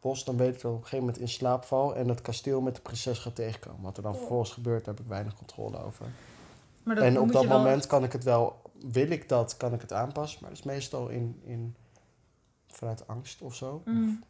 [0.00, 2.20] bos, dan weet ik dat ik op een gegeven moment in slaap val en het
[2.20, 3.82] kasteel met de prinses gaat tegenkomen.
[3.82, 6.06] Wat er dan vervolgens gebeurt, daar heb ik weinig controle over.
[6.86, 9.72] Maar dat en op dat wel- moment kan ik het wel, wil ik dat, kan
[9.72, 10.38] ik het aanpassen.
[10.40, 11.74] Maar dat is meestal in, in,
[12.66, 13.82] vanuit angst of zo.
[13.84, 14.22] Mm.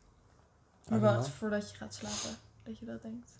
[0.84, 3.32] Of- Maar wel echt voordat je gaat slapen, dat je dat denkt.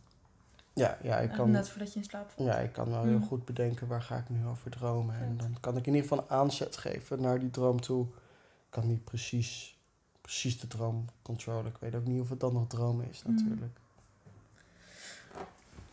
[0.73, 2.49] Ja, ja, ik Ja, kan, Net voordat je in slaap valt.
[2.49, 3.27] ja, ik kan wel heel Mm.
[3.27, 5.15] goed bedenken waar ga ik nu over dromen.
[5.21, 8.05] En dan kan ik in ieder geval een aanzet geven naar die droom toe.
[8.07, 9.79] Ik kan niet precies,
[10.21, 11.71] precies de droom controleren.
[11.71, 13.35] Ik weet ook niet of het dan nog dromen is Mm.
[13.35, 13.79] natuurlijk.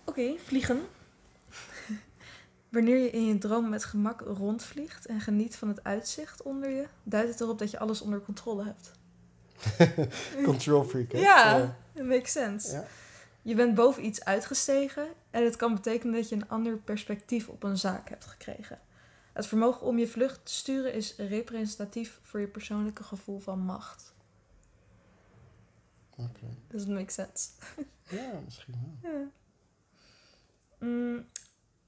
[0.06, 0.82] Oké, vliegen.
[2.74, 6.88] Wanneer je in je droom met gemak rondvliegt en geniet van het uitzicht onder je,
[7.04, 8.92] duidt het erop dat je alles onder controle hebt.
[10.46, 11.18] Control freak, hè?
[11.18, 12.86] Ja, it makes sense.
[13.42, 17.64] Je bent boven iets uitgestegen en het kan betekenen dat je een ander perspectief op
[17.64, 18.80] een zaak hebt gekregen.
[19.34, 24.14] Het vermogen om je vlucht te sturen is representatief voor je persoonlijke gevoel van macht.
[26.16, 26.58] Oké.
[26.68, 27.50] Does it make sense?
[28.10, 29.12] Ja, misschien wel.
[29.12, 29.28] Ja.
[30.80, 31.26] Mm,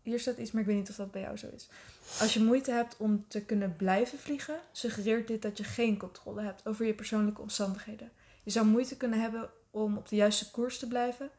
[0.06, 1.70] hier staat iets, maar ik weet niet of dat bij jou zo is.
[2.20, 6.42] Als je moeite hebt om te kunnen blijven vliegen, suggereert dit dat je geen controle
[6.42, 8.12] hebt over je persoonlijke omstandigheden.
[8.44, 11.30] Je zou moeite kunnen hebben om op de juiste koers te blijven.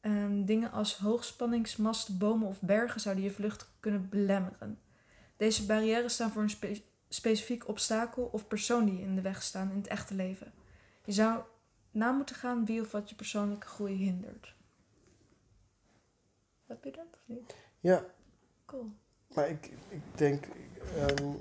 [0.00, 4.78] En dingen als hoogspanningsmasten, bomen of bergen zouden je vlucht kunnen belemmeren.
[5.36, 9.42] Deze barrières staan voor een spe- specifiek obstakel of persoon die je in de weg
[9.42, 10.52] staan in het echte leven.
[11.04, 11.42] Je zou
[11.90, 14.54] na moeten gaan wie of wat je persoonlijke groei hindert.
[16.66, 17.54] Heb je dat of niet?
[17.82, 18.04] Ja,
[18.66, 18.90] Cool.
[19.34, 20.44] maar ik, ik denk...
[20.96, 21.32] ehm,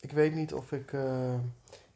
[0.00, 0.92] ik weet niet of ik...
[0.92, 1.34] eh,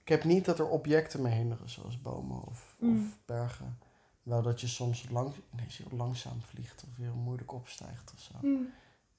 [0.02, 2.96] ik heb niet dat er objecten me hinderen, zoals bomen of, Mm.
[2.96, 3.78] of bergen.
[4.22, 8.32] Wel dat je soms lang, ineens heel langzaam vliegt of heel moeilijk opstijgt of zo.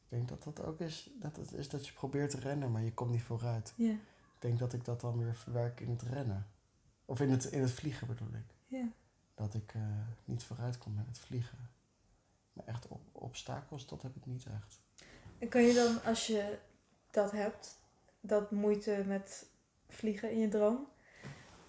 [0.03, 2.81] Ik denk dat dat ook is dat, het is dat je probeert te rennen, maar
[2.83, 3.73] je komt niet vooruit.
[4.35, 6.47] Ik denk dat ik dat dan weer verwerk in het rennen.
[7.05, 8.55] Of in het, in het vliegen bedoel ik.
[9.35, 9.81] Dat ik eh,
[10.25, 11.57] niet vooruit kom met het vliegen.
[12.53, 14.79] Maar echt op, obstakels, dat heb ik niet echt.
[15.39, 16.57] En kan je dan, als je
[17.11, 17.77] dat hebt,
[18.21, 19.45] dat moeite met
[19.87, 20.87] vliegen in je droom,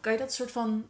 [0.01, 0.87] kan je dat soort van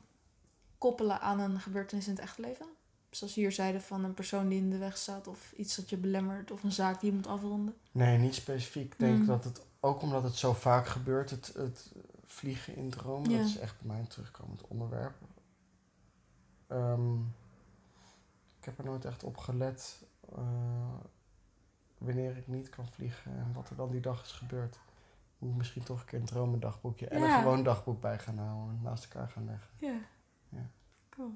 [0.78, 2.66] koppelen aan een gebeurtenis in het echte leven?
[3.10, 5.96] Zoals hier zeiden van een persoon die in de weg staat of iets dat je
[5.96, 7.74] belemmert of een zaak die je moet afronden.
[7.92, 8.92] Nee, niet specifiek.
[8.92, 9.26] Ik denk Mm.
[9.26, 11.92] dat het, ook omdat het zo vaak gebeurt, het, het
[12.24, 13.36] vliegen in dromen, Ja.
[13.38, 15.14] dat is echt bij mij een terugkomend onderwerp.
[16.66, 17.16] Ehm,
[18.64, 20.02] ik heb er nooit echt op gelet
[20.34, 20.94] eh,
[21.98, 24.78] wanneer ik niet kan vliegen en wat er dan die dag is gebeurd.
[25.38, 27.34] Moet ik misschien toch een keer een dromendagboekje en Ja.
[27.36, 28.76] een gewoon dagboek bij gaan houden.
[28.76, 29.68] en Naast elkaar gaan leggen.
[29.76, 29.98] Ja.
[30.48, 30.66] Ja.
[31.08, 31.32] Cool.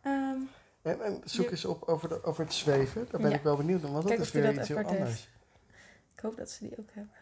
[0.00, 0.40] Ehm,
[0.82, 3.06] En, en zoek Je- eens op over, de, over het zweven.
[3.10, 3.36] Daar ben Ja.
[3.36, 5.28] ik wel benieuwd naar, want Kijk dat is weer dat iets heel anders.
[6.14, 7.14] ik hoop dat ze die ook hebben.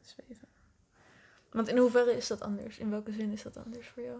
[0.00, 0.48] Zweven.
[1.50, 2.78] Want in hoeverre is dat anders?
[2.78, 4.18] In welke zin is dat anders voor jou?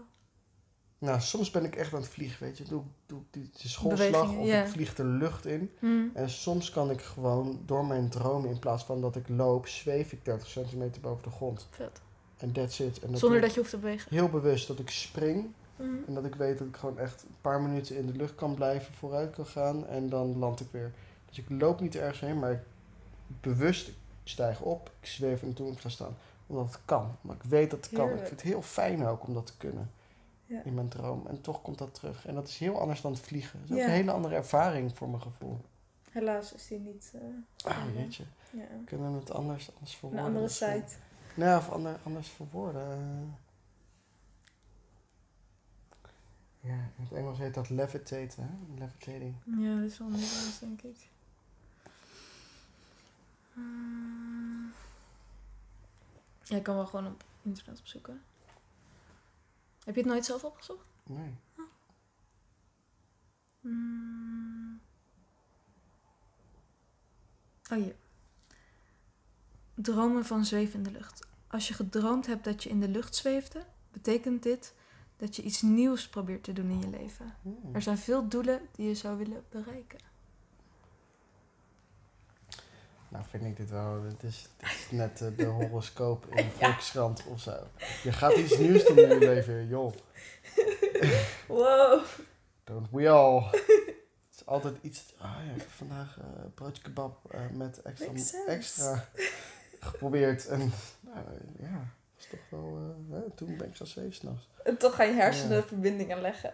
[0.98, 2.64] Nou, soms ben ik echt aan het vliegen, weet je.
[2.64, 5.70] Doe, doe ik die, die schoolslag of ik vlieg de lucht in.
[5.78, 6.10] Hmm.
[6.14, 10.12] En soms kan ik gewoon door mijn dromen, in plaats van dat ik loop, zweef
[10.12, 11.66] ik 30 centimeter boven de grond.
[11.70, 12.00] Vet.
[12.36, 13.00] En that's it.
[13.00, 14.14] En dat Zonder doe dat je hoeft te bewegen.
[14.14, 15.46] heel bewust dat ik spring.
[15.76, 16.04] Hmm.
[16.06, 18.54] En dat ik weet dat ik gewoon echt een paar minuten in de lucht kan
[18.54, 19.86] blijven, vooruit kan gaan.
[19.86, 20.92] En dan land ik weer.
[21.28, 22.60] Dus ik loop niet ergens heen, maar ik
[23.40, 23.94] bewust ik
[24.24, 24.90] stijg op.
[25.00, 26.16] Ik zweef en ik ga staan.
[26.46, 27.16] Omdat het kan.
[27.22, 28.08] Omdat ik weet dat het kan.
[28.08, 29.90] Ik vind het heel fijn ook om dat te kunnen.
[30.48, 30.62] Ja.
[30.64, 31.26] In mijn droom.
[31.26, 32.26] En toch komt dat terug.
[32.26, 33.60] En dat is heel anders dan het vliegen.
[33.60, 35.60] Dat is ook een hele andere ervaring voor mijn gevoel.
[36.10, 37.12] Helaas is die niet.
[37.14, 38.24] eh, Ah, jeetje.
[38.50, 38.64] ja.
[38.84, 40.24] Kunnen we het anders, anders Een verwoorden?
[40.24, 40.82] andere misschien?
[40.82, 40.94] site.
[41.34, 43.36] Nee, of ander, anders verwoorden.
[46.60, 48.80] Ja, in het Engels heet dat levitaten, hè?
[48.80, 49.34] Levitating.
[49.58, 50.96] Ja, dat is wel Nederlands, denk ik.
[53.52, 54.72] Hmm.
[56.42, 58.22] Ja, ik kan wel gewoon op internet opzoeken.
[59.88, 60.86] Heb je het nooit zelf opgezocht?
[61.02, 61.34] Nee.
[63.60, 64.80] Hmm.
[67.70, 67.94] Oh, hier.
[69.74, 71.26] Dromen van zweven in de lucht.
[71.46, 74.74] Als je gedroomd hebt dat je in de lucht zweefde, betekent dit
[75.16, 77.34] dat je iets nieuws probeert te doen in je leven.
[77.42, 77.74] Hmm.
[77.74, 79.98] Er zijn veel doelen die je zou willen bereiken.
[83.08, 84.02] Nou, vind ik dit wel.
[84.02, 87.56] Het is, het is net de horoscoop in de Volkskrant of zo.
[88.02, 89.92] Je gaat iets nieuws doen in je leven, joh.
[91.48, 92.04] Wow.
[92.64, 93.42] Don't we all.
[93.50, 95.14] Het is altijd iets.
[95.18, 98.12] Ah ja, ik heb vandaag eh broodje kebab eh, met extra,
[98.46, 99.08] extra
[99.80, 100.46] geprobeerd.
[100.46, 100.58] En
[101.00, 101.16] nou,
[101.58, 102.78] ja, dat is toch wel.
[103.10, 104.48] eh, hè, toen ben ik gaan zweven s'nachts.
[104.64, 105.62] En toch ga je hersenen Ja.
[105.62, 106.52] verbindingen leggen.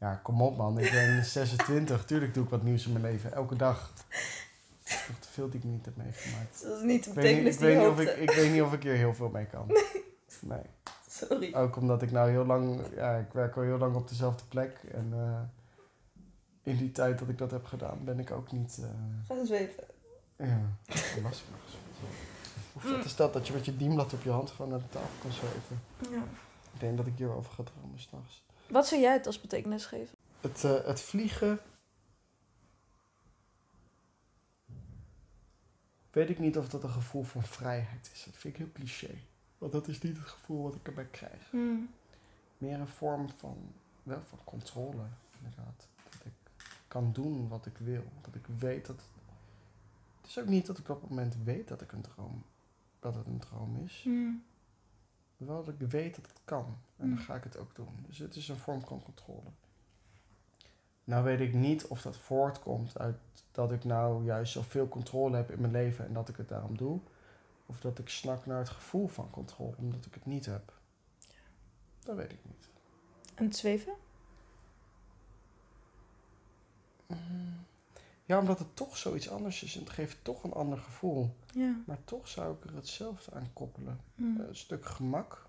[0.00, 0.78] Ja, kom op man.
[0.78, 2.04] Ik ben 26.
[2.04, 3.32] Tuurlijk doe ik wat nieuws in mijn leven.
[3.32, 3.92] Elke dag.
[5.08, 6.62] Nog te veel die ik niet heb meegemaakt.
[6.62, 8.12] Dat is niet de Ik weet, niet, betekenis ik, die weet niet of hoopte.
[8.22, 9.66] ik, ik weet niet of ik hier heel veel mee kan.
[10.40, 10.62] Nee.
[11.08, 11.54] Sorry.
[11.54, 12.80] Ook omdat ik nou heel lang...
[12.94, 14.80] Ja, ik werk al heel lang op dezelfde plek.
[14.92, 15.40] En eh,
[16.62, 18.78] in die tijd dat ik dat heb gedaan, ben ik ook niet...
[18.82, 18.88] eh,
[19.26, 19.84] Ga eens zweven.
[20.36, 20.60] ja,
[21.22, 21.44] lastig.
[22.72, 24.88] Hoe vet is dat, dat je met je dienblad op je hand gewoon naar de
[24.90, 25.80] tafel kan zweven?
[26.10, 26.22] Ja.
[26.74, 28.42] Ik denk dat ik hierover ga dromen s'nachts.
[28.68, 30.16] Wat zou jij het als betekenis geven?
[30.40, 31.58] Het, eh, het vliegen...
[36.12, 38.24] Weet ik niet of dat een gevoel van vrijheid is.
[38.24, 39.14] Dat vind ik heel cliché.
[39.58, 41.50] Want dat is niet het gevoel wat ik erbij krijg.
[41.50, 41.90] Hmm.
[42.58, 43.56] Meer een vorm van,
[44.02, 45.04] wel van controle,
[45.36, 45.88] inderdaad.
[46.10, 46.32] Dat ik
[46.88, 48.04] kan doen wat ik wil.
[48.20, 49.02] Dat ik weet dat...
[50.20, 52.42] Het is ook niet dat ik op het moment weet dat ik een droom...
[53.00, 54.00] Dat het een droom is.
[54.02, 54.44] Hmm.
[55.36, 56.76] Maar wel dat ik weet dat het kan.
[56.96, 57.24] En dan Mm.
[57.24, 58.04] ga ik het ook doen.
[58.06, 59.50] Dus het is een vorm van controle.
[61.04, 63.16] Nou weet ik niet of dat voortkomt uit
[63.52, 66.76] dat ik nou juist zoveel controle heb in mijn leven en dat ik het daarom
[66.76, 67.00] doe.
[67.66, 70.72] Of dat ik snak naar het gevoel van controle omdat ik het niet heb.
[72.00, 72.68] Dat weet ik niet.
[73.34, 73.92] En het zweven?
[77.06, 77.42] Mm.
[78.24, 81.34] Ja, omdat het toch zoiets anders is en het geeft toch een ander gevoel.
[81.54, 81.82] Ja.
[81.86, 84.00] Maar toch zou ik er hetzelfde aan koppelen.
[84.14, 84.40] Hmm.
[84.40, 85.46] Een stuk gemak.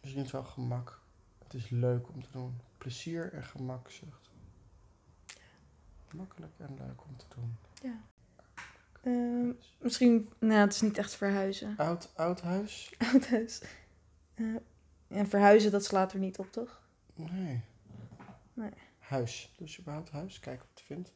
[0.00, 1.00] Misschien wel gemak.
[1.38, 2.60] Het is leuk om te doen.
[2.78, 4.30] Plezier en gemakzucht.
[6.10, 7.56] Makkelijk en leuk om te doen.
[7.82, 8.00] ja.
[9.02, 11.76] Ehm, misschien, nou, het is niet echt verhuizen.
[11.76, 12.92] Oud, oud huis?
[13.12, 13.62] Oud huis.
[14.34, 14.54] Eh,
[15.08, 16.80] en verhuizen, dat slaat er niet op, toch?
[17.14, 17.60] Nee.
[18.54, 18.70] Nee.
[18.98, 19.54] Huis.
[19.56, 20.38] Dus überhaupt huis.
[20.40, 21.12] Kijk wat je vindt.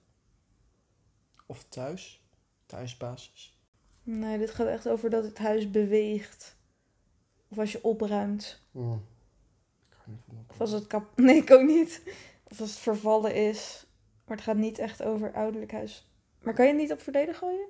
[1.47, 2.23] Of thuis.
[2.67, 3.59] Thuisbasis.
[4.03, 6.57] Nee, dit gaat echt over dat het huis beweegt.
[7.49, 8.63] Of als je opruimt.
[8.71, 8.93] Hmm.
[8.93, 9.01] Ik hou niet
[9.83, 9.92] van op.
[10.51, 11.05] Of als het kap...
[11.21, 12.03] Nee, ik ook niet.
[12.51, 13.87] Of als het vervallen is.
[14.27, 16.11] Maar het gaat niet echt over ouderlijk huis.
[16.43, 17.69] Maar kan je het niet op verleden gooien?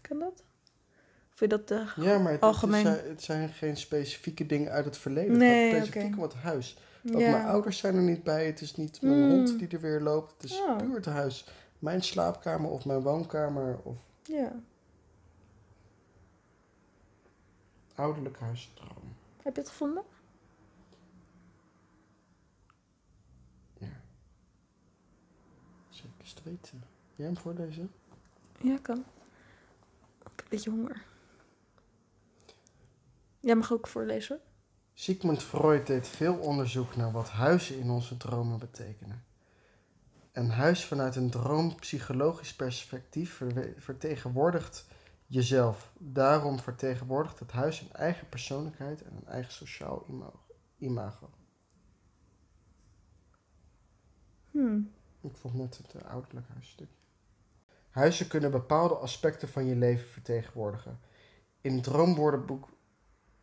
[0.00, 0.44] Kan dat?
[1.32, 2.02] Of vind je dat de...
[2.02, 2.86] Ja, maar het, Algemeen.
[2.86, 5.36] Het, zijn, het zijn geen specifieke dingen uit het verleden.
[5.38, 6.78] Nee, het specifiek om het huis.
[7.02, 7.30] Want Ja.
[7.30, 8.46] mijn ouders zijn er niet bij.
[8.46, 9.30] Het is niet mijn Mm.
[9.30, 10.32] hond die er weer loopt.
[10.32, 10.76] Het is Oh.
[10.76, 11.48] puur het huis.
[11.78, 14.52] Mijn slaapkamer of mijn woonkamer of Ja.
[17.94, 19.14] ouderlijk huisdroom.
[19.42, 20.02] Heb je het gevonden?
[23.78, 23.86] Ja.
[26.26, 26.84] Eens te weten.
[27.14, 27.92] Jij hem voorlezen?
[28.60, 28.98] Ja, kan.
[28.98, 29.04] Ik
[30.22, 31.04] heb een beetje honger.
[33.40, 34.44] Jij mag ook voorlezen hoor.
[34.94, 39.24] Sigmund Freud deed veel onderzoek naar wat huizen in onze dromen betekenen.
[40.32, 43.42] Een huis vanuit een droompsychologisch perspectief
[43.78, 44.86] vertegenwoordigt
[45.26, 45.92] jezelf.
[45.98, 50.40] Daarom vertegenwoordigt het huis een eigen persoonlijkheid en een eigen sociaal ima-
[50.78, 51.30] imago.
[54.50, 54.94] Hmm.
[55.26, 56.94] Ik vond net het uh, ouderlijk huisstukje.
[57.90, 61.00] Huizen kunnen bepaalde aspecten van je leven vertegenwoordigen.
[61.60, 62.68] In het droomwoordenboek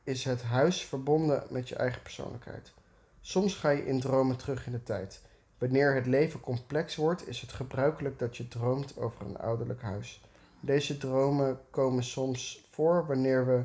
[0.03, 2.73] is het huis verbonden met je eigen persoonlijkheid.
[3.21, 5.21] Soms ga je in dromen terug in de tijd.
[5.57, 10.21] Wanneer het leven complex wordt, is het gebruikelijk dat je droomt over een ouderlijk huis.
[10.59, 13.63] Deze dromen komen soms voor wanneer we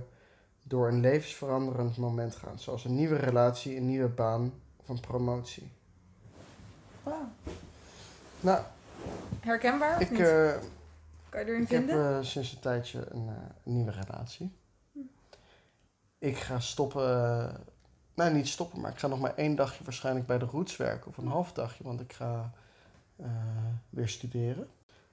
[0.62, 5.70] door een levensveranderend moment gaan, zoals een nieuwe relatie, een nieuwe baan of een promotie.
[7.02, 7.28] Wauw.
[8.40, 8.62] Nou,
[9.40, 10.20] Herkenbaar of ik, niet?
[10.20, 10.52] eh,
[11.28, 12.16] kan je erin ik heb vinden?
[12.18, 13.34] eh, sinds een tijdje een, eh,
[13.64, 14.52] een nieuwe relatie.
[16.18, 17.02] Ik ga stoppen,
[18.14, 21.08] nou niet stoppen, maar ik ga nog maar één dagje waarschijnlijk bij de Roots werken.
[21.08, 22.50] Of een half dagje, want ik ga
[23.16, 23.26] eh,
[23.90, 24.68] weer studeren.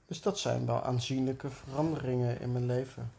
[0.05, 3.11] Dus dat zijn wel aanzienlijke veranderingen in mijn leven.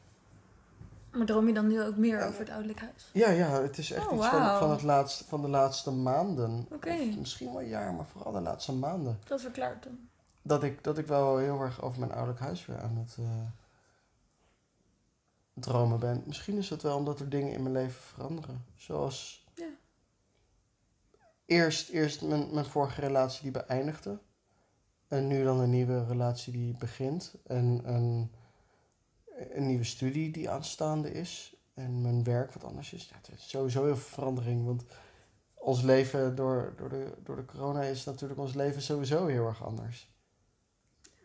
[1.17, 3.11] Maar droom je dan nu ook meer over het ouderlijk huis?
[3.13, 6.67] Ja, ja, het is echt Oh, iets van, van, het laatste, van de laatste maanden.
[6.71, 9.19] Of misschien wel een jaar, maar vooral de laatste maanden.
[9.25, 9.99] Dat verklaart dan.
[10.43, 13.25] Dat ik, dat ik wel heel erg over mijn ouderlijk huis weer aan het eh,
[15.55, 16.23] dromen ben.
[16.27, 18.65] Misschien is het wel omdat er dingen in mijn leven veranderen.
[18.77, 19.69] Zoals Ja.
[21.45, 24.19] eerst, eerst mijn, mijn vorige relatie die beëindigde.
[25.09, 27.35] En nu dan een nieuwe relatie die begint.
[27.47, 28.31] En een,
[29.37, 31.57] een nieuwe studie die aanstaande is.
[31.75, 33.09] En mijn werk wat anders is.
[33.09, 34.65] Ja, het is sowieso heel veel verandering.
[34.65, 34.85] Want
[35.55, 39.65] ons leven door, door, de, door de corona is natuurlijk ons leven sowieso heel erg
[39.65, 40.11] anders.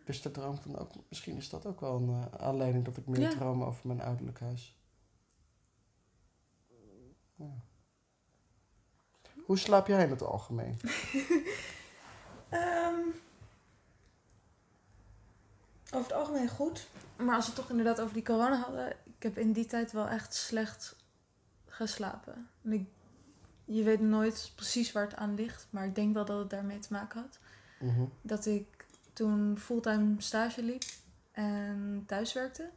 [0.06, 3.08] Dus de droom van ook, misschien is dat ook wel een eh, aanleiding dat ik
[3.08, 3.30] meer Ja.
[3.30, 4.76] droom over mijn ouderlijk huis.
[7.36, 7.64] Ja.
[9.46, 10.78] Hoe slaap jij in het algemeen?
[12.50, 13.00] Ehm,
[15.92, 16.88] over het algemeen goed.
[17.16, 18.90] Maar als we het toch inderdaad over die corona hadden.
[18.90, 20.96] Ik heb in die tijd wel echt slecht
[21.68, 22.50] geslapen.
[22.64, 22.88] En ik,
[23.66, 25.68] je weet nooit precies waar het aan ligt.
[25.70, 27.40] Maar ik denk wel dat het daarmee te maken had.
[27.80, 28.06] Mhm.
[28.22, 30.84] Dat ik toen fulltime stage liep
[31.32, 32.70] en thuis werkte.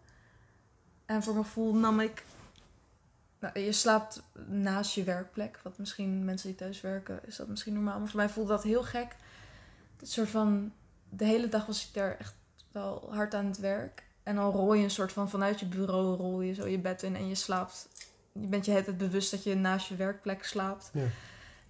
[1.07, 2.25] En voor mijn gevoel nam ik...
[3.39, 5.61] Nou, je slaapt naast je werkplek.
[5.63, 7.99] Wat misschien mensen die thuis werken, is dat misschien normaal.
[7.99, 9.17] Maar voor mij voelde dat heel gek.
[9.97, 10.73] Het soort van...
[11.09, 12.35] De hele dag was ik daar echt
[12.75, 14.05] wel hard aan het werk.
[14.23, 17.03] En dan rol je een soort van vanuit je bureau rol je zo je bed
[17.03, 17.89] in en je slaapt.
[18.33, 20.91] Je bent je het bewust dat je naast je werkplek slaapt.
[20.93, 21.01] Ja.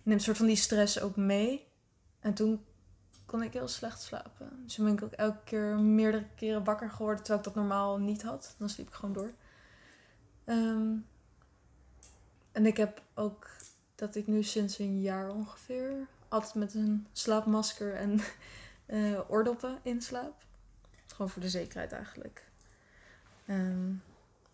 [0.02, 1.66] Neemt een soort van die stress ook mee.
[2.20, 2.64] En toen
[3.26, 4.62] kon ik heel slecht slapen.
[4.64, 7.98] Dus toen ben ik ook elke keer meerdere keren wakker geworden terwijl ik dat normaal
[7.98, 8.54] niet had.
[8.58, 9.32] Dan sliep ik gewoon door.
[10.44, 10.92] Ehm,
[12.52, 13.50] en ik heb ook
[13.94, 18.20] dat ik nu sinds een jaar ongeveer altijd met een slaapmasker en
[18.86, 20.44] eh, oordoppen inslaap.
[21.14, 22.44] Gewoon voor de zekerheid eigenlijk.
[23.46, 23.92] Ehm,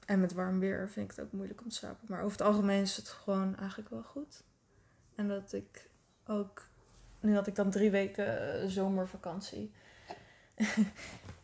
[0.07, 2.07] en met warm weer vind ik het ook moeilijk om te slapen.
[2.09, 4.43] Maar over het algemeen is het gewoon eigenlijk wel goed.
[5.15, 5.89] En dat ik
[6.27, 6.67] ook...
[7.21, 9.73] Nu had ik dan drie weken eh, zomervakantie.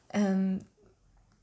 [0.06, 0.68] en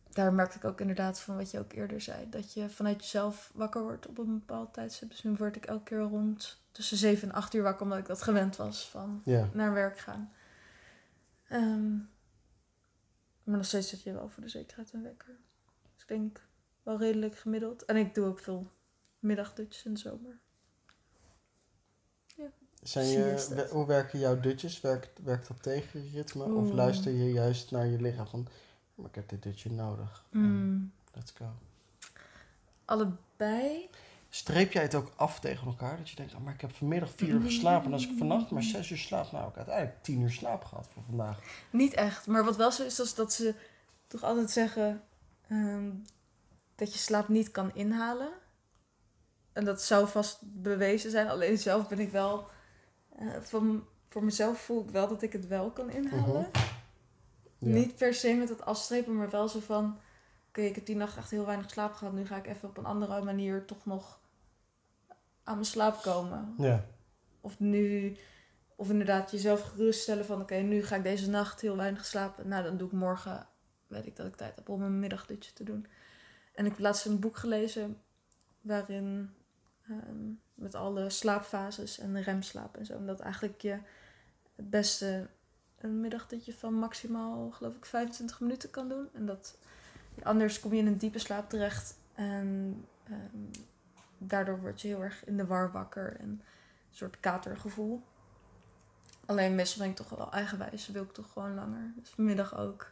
[0.09, 2.29] daar merkte ik ook inderdaad van wat je ook eerder zei.
[2.29, 5.09] Dat je vanuit jezelf wakker wordt op een bepaald tijdstip.
[5.09, 7.83] Dus nu word ik elke keer rond tussen zeven en acht uur wakker.
[7.83, 9.49] Omdat ik dat gewend was van Ja.
[9.53, 10.31] naar werk gaan.
[11.47, 11.91] Ehm,
[13.43, 15.35] maar nog steeds zet je wel voor de zekerheid een wekker.
[15.93, 16.47] Dus ik denk
[16.83, 17.85] wel redelijk gemiddeld.
[17.85, 18.71] En ik doe ook veel
[19.19, 20.39] middagdutjes in de zomer.
[22.81, 24.81] Zijn je, hoe werken jouw dutjes?
[24.81, 26.43] Werkt, werkt dat tegen je ritme?
[26.43, 28.47] Of luister je juist naar je lichaam van...
[28.95, 30.25] Maar ik heb dit dutje nodig.
[30.31, 31.45] Mm, Let's go.
[32.85, 33.89] allebei.
[34.33, 35.97] Streep jij het ook af tegen elkaar?
[35.97, 37.85] Dat je denkt, oh, maar ik heb vanmiddag vier uur geslapen.
[37.85, 40.63] En als ik vannacht maar zes uur slaap, nou, ik heb uiteindelijk tien uur slaap
[40.63, 41.39] gehad voor vandaag.
[41.69, 42.27] Niet echt.
[42.27, 43.55] Maar wat wel zo is, is dat ze
[44.07, 45.03] toch altijd zeggen
[45.47, 45.89] ehm,
[46.75, 48.29] dat je slaap niet kan inhalen.
[49.51, 51.29] En dat zou vast bewezen zijn.
[51.29, 52.47] Alleen zelf ben ik wel...
[53.15, 56.49] eh, van, voor mezelf voel ik wel dat ik het wel kan inhalen.
[57.57, 57.69] Ja.
[57.69, 59.99] Niet per se met het afstrepen, maar wel zo van...
[60.47, 62.13] Oké, ik heb die nacht echt heel weinig slaap gehad.
[62.13, 64.21] Nu ga ik even op een andere manier toch nog
[65.43, 66.53] aan mijn slaap komen.
[66.57, 66.85] Ja.
[67.41, 68.15] Of nu...
[68.75, 70.41] Of inderdaad jezelf geruststellen van...
[70.41, 72.47] Oké, nu ga ik deze nacht heel weinig slapen.
[72.47, 73.47] Nou, dan doe ik morgen...
[73.87, 75.87] Weet ik dat ik tijd heb om een middagdutje te doen.
[76.53, 77.97] En ik heb laatst een boek gelezen...
[78.61, 79.29] Waarin...
[79.87, 82.93] ehm, met alle slaapfases en remslaap en zo.
[82.93, 83.79] En dat eigenlijk je
[84.55, 85.27] het beste
[85.77, 89.09] een middagdutje van maximaal, geloof ik, 25 minuten kan doen.
[89.13, 89.57] En dat
[90.23, 91.97] anders kom je in een diepe slaap terecht.
[92.13, 93.61] En ehm,
[94.27, 96.41] daardoor word je heel erg in de war wakker en een
[96.91, 98.03] soort katergevoel.
[99.25, 100.87] Alleen meestal ben ik toch wel eigenwijs.
[100.87, 101.93] Wil ik toch gewoon langer.
[101.95, 102.89] Dus vanmiddag ook.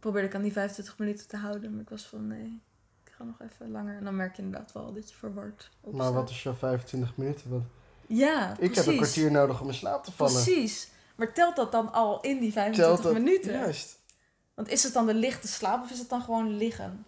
[0.00, 1.72] Probeerde ik aan die 25 minuten te houden.
[1.72, 2.62] Maar ik was van nee,
[3.04, 3.96] ik ga nog even langer.
[3.96, 6.02] En dan merk je inderdaad wel dat je verward opstaat.
[6.04, 7.50] Maar wat is jouw 25 minuten?
[7.50, 7.64] Want
[8.06, 8.76] Ja, ik precies.
[8.76, 10.32] heb een kwartier nodig om in slaap te vallen.
[10.42, 10.90] Precies.
[11.16, 13.52] Maar telt dat dan al in die 25 Telt dat- minuten?
[13.52, 13.98] Juist.
[14.54, 17.06] Want is het dan de lichte slaap of is het dan gewoon liggen?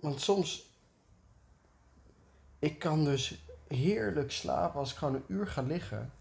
[0.00, 0.66] Want soms...
[2.58, 6.12] Ik kan dus heerlijk slapen als ik gewoon een uur ga liggen.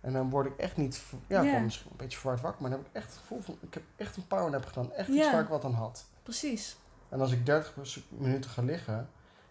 [0.00, 1.02] En dan word ik echt niet...
[1.26, 1.50] Ja, ik Ja.
[1.50, 2.62] word misschien een beetje verward wakker.
[2.62, 3.56] Maar dan heb ik echt het gevoel van...
[3.60, 4.92] Ik heb echt een powernap gedaan.
[4.92, 6.04] Echt iets waar ik wat aan had.
[6.22, 6.76] Precies.
[7.08, 7.74] En als ik 30
[8.08, 9.08] minuten ga liggen...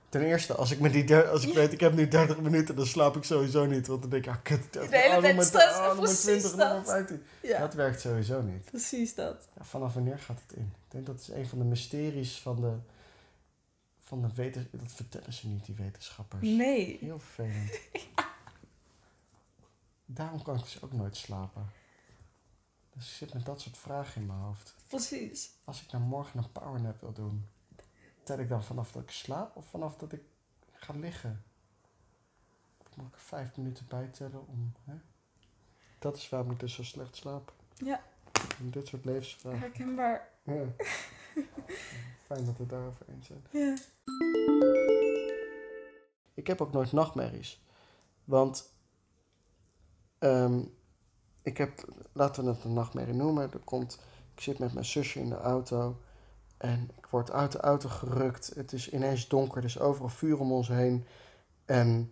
[0.09, 1.55] Ten eerste, als ik, met die der- als ik Ja.
[1.55, 3.87] weet, ik heb nu 30 minuten, dan slaap ik sowieso niet.
[3.87, 6.49] Want dan denk ik, ah, kut, 30, De hele nog tijd stress, maar precies 20,
[6.49, 6.85] nog maar dat.
[6.89, 7.23] 15.
[7.41, 8.65] Ja, Dat werkt sowieso niet.
[8.65, 9.47] precies dat.
[9.57, 10.63] Ja, vanaf wanneer gaat het in?
[10.85, 12.71] Ik denk dat is een van de mysteries van de,
[14.11, 16.41] van de weten, dat vertellen ze niet, die wetenschappers.
[16.41, 16.97] Nee.
[16.99, 17.79] Heel vervelend.
[20.05, 21.69] Daarom kan ik dus ook nooit slapen.
[22.93, 24.75] Dus ik zit met dat soort vragen in mijn hoofd.
[24.87, 25.51] Precies.
[25.63, 27.47] Als ik nou morgen een powernap wil doen,
[28.23, 30.21] tel ik dan vanaf dat ik slaap of vanaf dat ik
[30.71, 31.43] ga liggen?
[32.77, 34.73] Of moet ik er vijf minuten bij tellen om...
[34.83, 34.95] Hè?
[35.99, 37.53] Dat is waarom ik dus zo slecht slaap.
[37.73, 38.03] Ja.
[38.59, 39.59] En dit soort levensvragen.
[39.59, 40.29] Herkenbaar.
[40.43, 40.53] Ja.
[42.27, 43.45] Fijn dat we het daarover eens zijn.
[43.51, 43.77] Ja.
[46.33, 47.61] Ik heb ook nooit nachtmerries.
[48.23, 48.73] Want
[50.19, 50.61] ehm,
[51.41, 53.51] ik heb, laten we het een nachtmerrie noemen.
[53.51, 53.99] Er komt,
[54.35, 56.01] ik zit met mijn zusje in de auto
[56.57, 58.51] en ik word uit de auto gerukt.
[58.55, 61.05] Het is ineens donker, er is overal vuur om ons heen.
[61.65, 62.11] En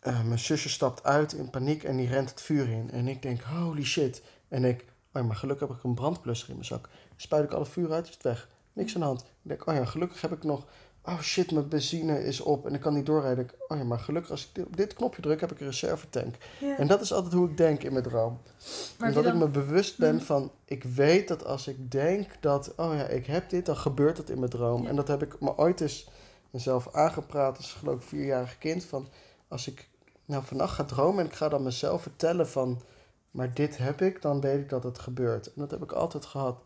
[0.00, 2.90] eh, mijn zusje stapt uit in paniek en die rent het vuur in.
[2.90, 4.22] En ik denk, holy shit.
[4.48, 6.88] En ik, oh maar gelukkig heb ik een brandblusser in mijn zak.
[7.16, 8.48] Spuit ik alle vuur uit, is het weg.
[8.76, 9.20] Niks aan de hand.
[9.20, 10.64] Ik denk, oh ja, gelukkig heb ik nog
[11.04, 13.44] oh shit, mijn benzine is op en ik kan niet doorrijden.
[13.44, 15.66] Ik, oh ja, maar gelukkig als ik dit- op dit knopje druk, heb ik een
[15.66, 16.34] reservetank.
[16.60, 16.76] ja.
[16.78, 18.40] En dat is altijd hoe ik denk in mijn droom.
[18.98, 20.24] Maar Omdat ik me bewust ben Mhm.
[20.24, 24.16] van, ik weet dat als ik denk dat, oh ja, ik heb dit, dan gebeurt
[24.16, 24.82] het in mijn droom.
[24.82, 24.88] Ja.
[24.88, 26.08] En dat heb ik me ooit eens
[26.50, 28.84] mezelf aangepraat als geloof ik vierjarig kind.
[28.84, 29.08] Van,
[29.48, 29.88] als ik
[30.24, 32.82] nou vannacht ga dromen en ik ga dan mezelf vertellen van,
[33.30, 35.46] maar dit heb ik, dan weet ik dat het gebeurt.
[35.46, 36.56] En dat heb ik altijd gehad.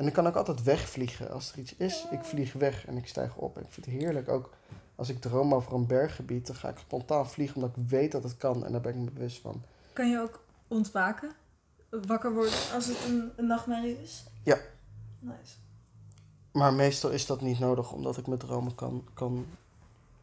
[0.00, 1.30] En ik kan ook altijd wegvliegen.
[1.30, 3.56] Als er iets is, ik vlieg weg en ik stijg op.
[3.56, 4.50] En ik vind het heerlijk ook
[4.94, 8.22] als ik droom over een berggebied, dan ga ik spontaan vliegen omdat ik weet dat
[8.22, 8.64] het kan.
[8.64, 9.62] En daar ben ik me bewust van.
[9.92, 11.32] Kan je ook ontwaken?
[12.06, 14.24] Wakker worden als het een, een nachtmerrie is?
[14.42, 14.58] Ja.
[15.18, 15.54] Nice.
[16.52, 19.46] Maar meestal is dat niet nodig, omdat ik mijn dromen kan, kan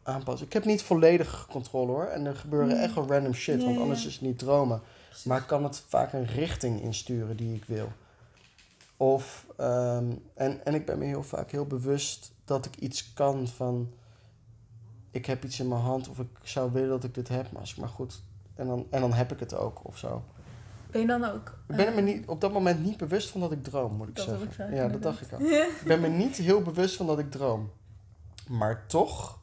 [0.02, 0.46] aanpassen.
[0.46, 2.04] Ik heb niet volledig controle hoor.
[2.04, 4.08] En er gebeuren echt wel random shit, want anders ja.
[4.08, 4.80] is het niet dromen.
[5.08, 5.24] Precies.
[5.24, 7.88] Maar ik kan het vaak een richting insturen die ik wil.
[8.98, 13.48] Of, ehm, en, en ik ben me heel vaak heel bewust dat ik iets kan
[13.48, 13.92] van...
[15.10, 17.60] Ik heb iets in mijn hand of ik zou willen dat ik dit heb, maar
[17.60, 18.22] als ik maar goed...
[18.54, 20.24] En dan, en dan heb ik het ook of zo.
[20.90, 21.58] Ben je dan ook...
[21.68, 23.92] Ik ben er me eh, niet, op dat moment niet bewust van dat ik droom,
[23.92, 24.46] moet ik Dat zeggen.
[24.46, 25.40] ik zeggen, ja, dat dacht ik al.
[25.40, 27.70] Ik ben me niet heel bewust van dat ik droom.
[28.48, 29.38] Maar toch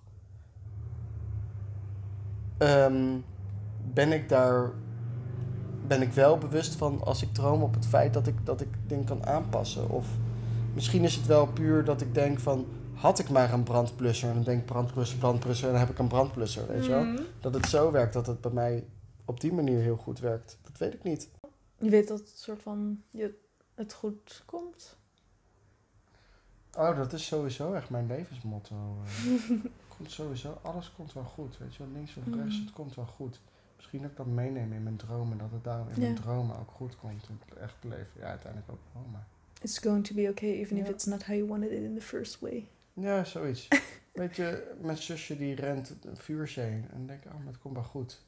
[2.57, 3.17] ehm,
[3.93, 4.71] ben ik daar
[5.87, 8.67] ben ik wel bewust van als ik droom op het feit dat ik, dat ik
[8.87, 9.89] dingen kan aanpassen.
[9.89, 10.07] Of
[10.73, 14.35] misschien is het wel puur dat ik denk van had ik maar een brandblusser en
[14.35, 17.03] dan denk ik brandblusser, brandblusser en dan heb ik een brandblusser, weet je wel?
[17.03, 17.21] Mhm.
[17.39, 18.87] Dat het zo werkt, dat het bij mij
[19.25, 20.57] op die manier heel goed werkt.
[20.63, 21.29] Dat weet ik niet.
[21.79, 23.33] Je weet dat het soort van je,
[23.75, 24.97] het goed komt.
[26.77, 28.75] Oh, dat is sowieso echt mijn levensmotto.
[29.97, 32.65] komt sowieso, alles komt wel goed, weet je wel, links of rechts, Mm.
[32.65, 33.39] het komt wel goed.
[33.85, 36.71] Misschien dat ik dat meeneem in mijn dromen, dat het daarom in mijn dromen ook
[36.71, 38.19] goed komt in het echte leven.
[38.19, 39.25] Ja, uiteindelijk ook wel, maar...
[39.61, 42.01] It's going to be okay, even if it's not how you wanted it in the
[42.01, 42.67] first way.
[42.93, 43.67] Ja, zoiets.
[44.13, 47.83] weet je, mijn zusje die rent een vuurzee en denk oh, maar het komt wel
[47.83, 48.21] goed.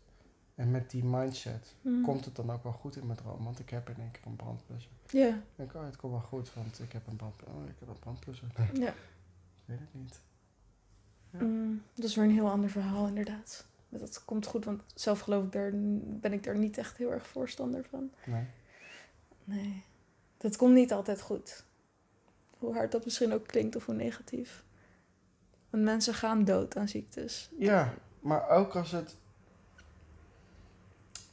[0.55, 2.01] En met die mindset Mhm.
[2.01, 4.21] komt het dan ook wel goed in mijn droom, want ik heb in één keer
[4.25, 4.91] een brandblusser.
[5.09, 7.75] Ja, Ik denk, oh, het komt wel goed, want ik heb een, brand, oh, ik
[7.79, 8.47] heb een brandblusser.
[8.73, 8.87] ja.
[8.89, 10.19] Ik weet het niet.
[11.31, 11.39] Ja.
[11.43, 13.65] Mm, dat is weer een heel ander verhaal inderdaad.
[13.89, 15.71] Dat komt goed, want zelf geloof ik daar,
[16.19, 18.11] ben ik daar niet echt heel erg voorstander van.
[18.25, 18.45] Nee.
[19.43, 19.83] Nee,
[20.37, 21.63] dat komt niet altijd goed.
[22.57, 24.63] Hoe hard dat misschien ook klinkt of hoe negatief.
[25.69, 27.49] Want mensen gaan dood aan ziektes.
[27.57, 29.15] Ja, maar ook als het.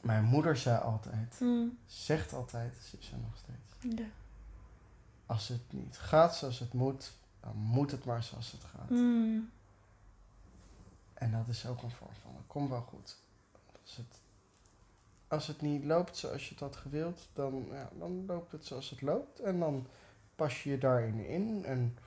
[0.01, 3.99] Mijn moeder zei altijd, Mm, zegt altijd, ze is er nog steeds.
[3.99, 4.05] ja.
[5.25, 8.89] Als het niet gaat zoals het moet, dan moet het maar zoals het gaat.
[8.89, 9.49] Mm,
[11.15, 13.17] En dat is ook een vorm van, het komt wel goed.
[13.81, 14.19] Als het,
[15.27, 18.89] als het niet loopt zoals je het had gewild, dan, ja, dan loopt het zoals
[18.89, 19.39] het loopt.
[19.39, 19.87] En dan
[20.35, 21.65] pas je je daarin in.
[21.65, 21.97] En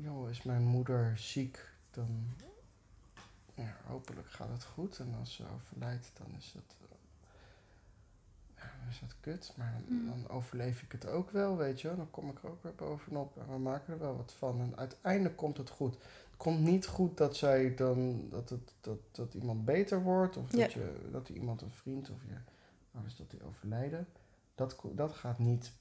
[0.00, 2.34] joh, is mijn moeder ziek, dan
[3.54, 4.98] ja, hopelijk gaat het goed.
[4.98, 6.76] En als ze overlijdt, dan is het
[8.92, 10.06] is dat kut, maar dan, Mm.
[10.06, 11.96] dan overleef ik het ook wel, weet je wel.
[11.96, 14.60] Dan kom ik er ook weer bovenop en we maken er wel wat van.
[14.60, 15.96] En uiteindelijk komt het goed.
[16.42, 20.52] Het komt niet goed dat zij dan, dat, het, dat, dat iemand beter wordt, of
[20.52, 20.58] Ja.
[20.58, 22.36] dat, je, dat iemand, een vriend of je
[22.92, 24.08] ouders, dat die overlijden.
[24.54, 25.72] Dat, dat gaat niet,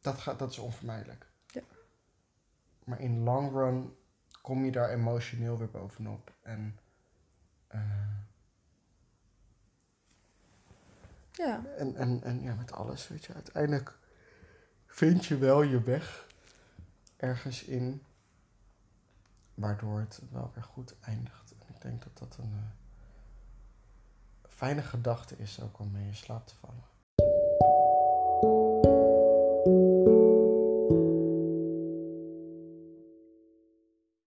[0.00, 1.26] dat, gaat, dat is onvermijdelijk.
[1.46, 1.60] Ja.
[2.84, 3.96] Maar in long run
[4.42, 6.32] kom je daar emotioneel weer bovenop.
[6.42, 6.78] En
[7.66, 7.80] eh,
[11.32, 11.64] Ja.
[11.76, 13.98] En, en, en ja, met alles, weet je, uiteindelijk
[14.86, 16.26] vind je wel je weg
[17.16, 18.02] ergens in,
[19.58, 21.54] waardoor het wel weer goed eindigt.
[21.58, 26.46] En ik denk dat dat een eh, fijne gedachte is ook om mee in slaap
[26.46, 26.84] te vallen.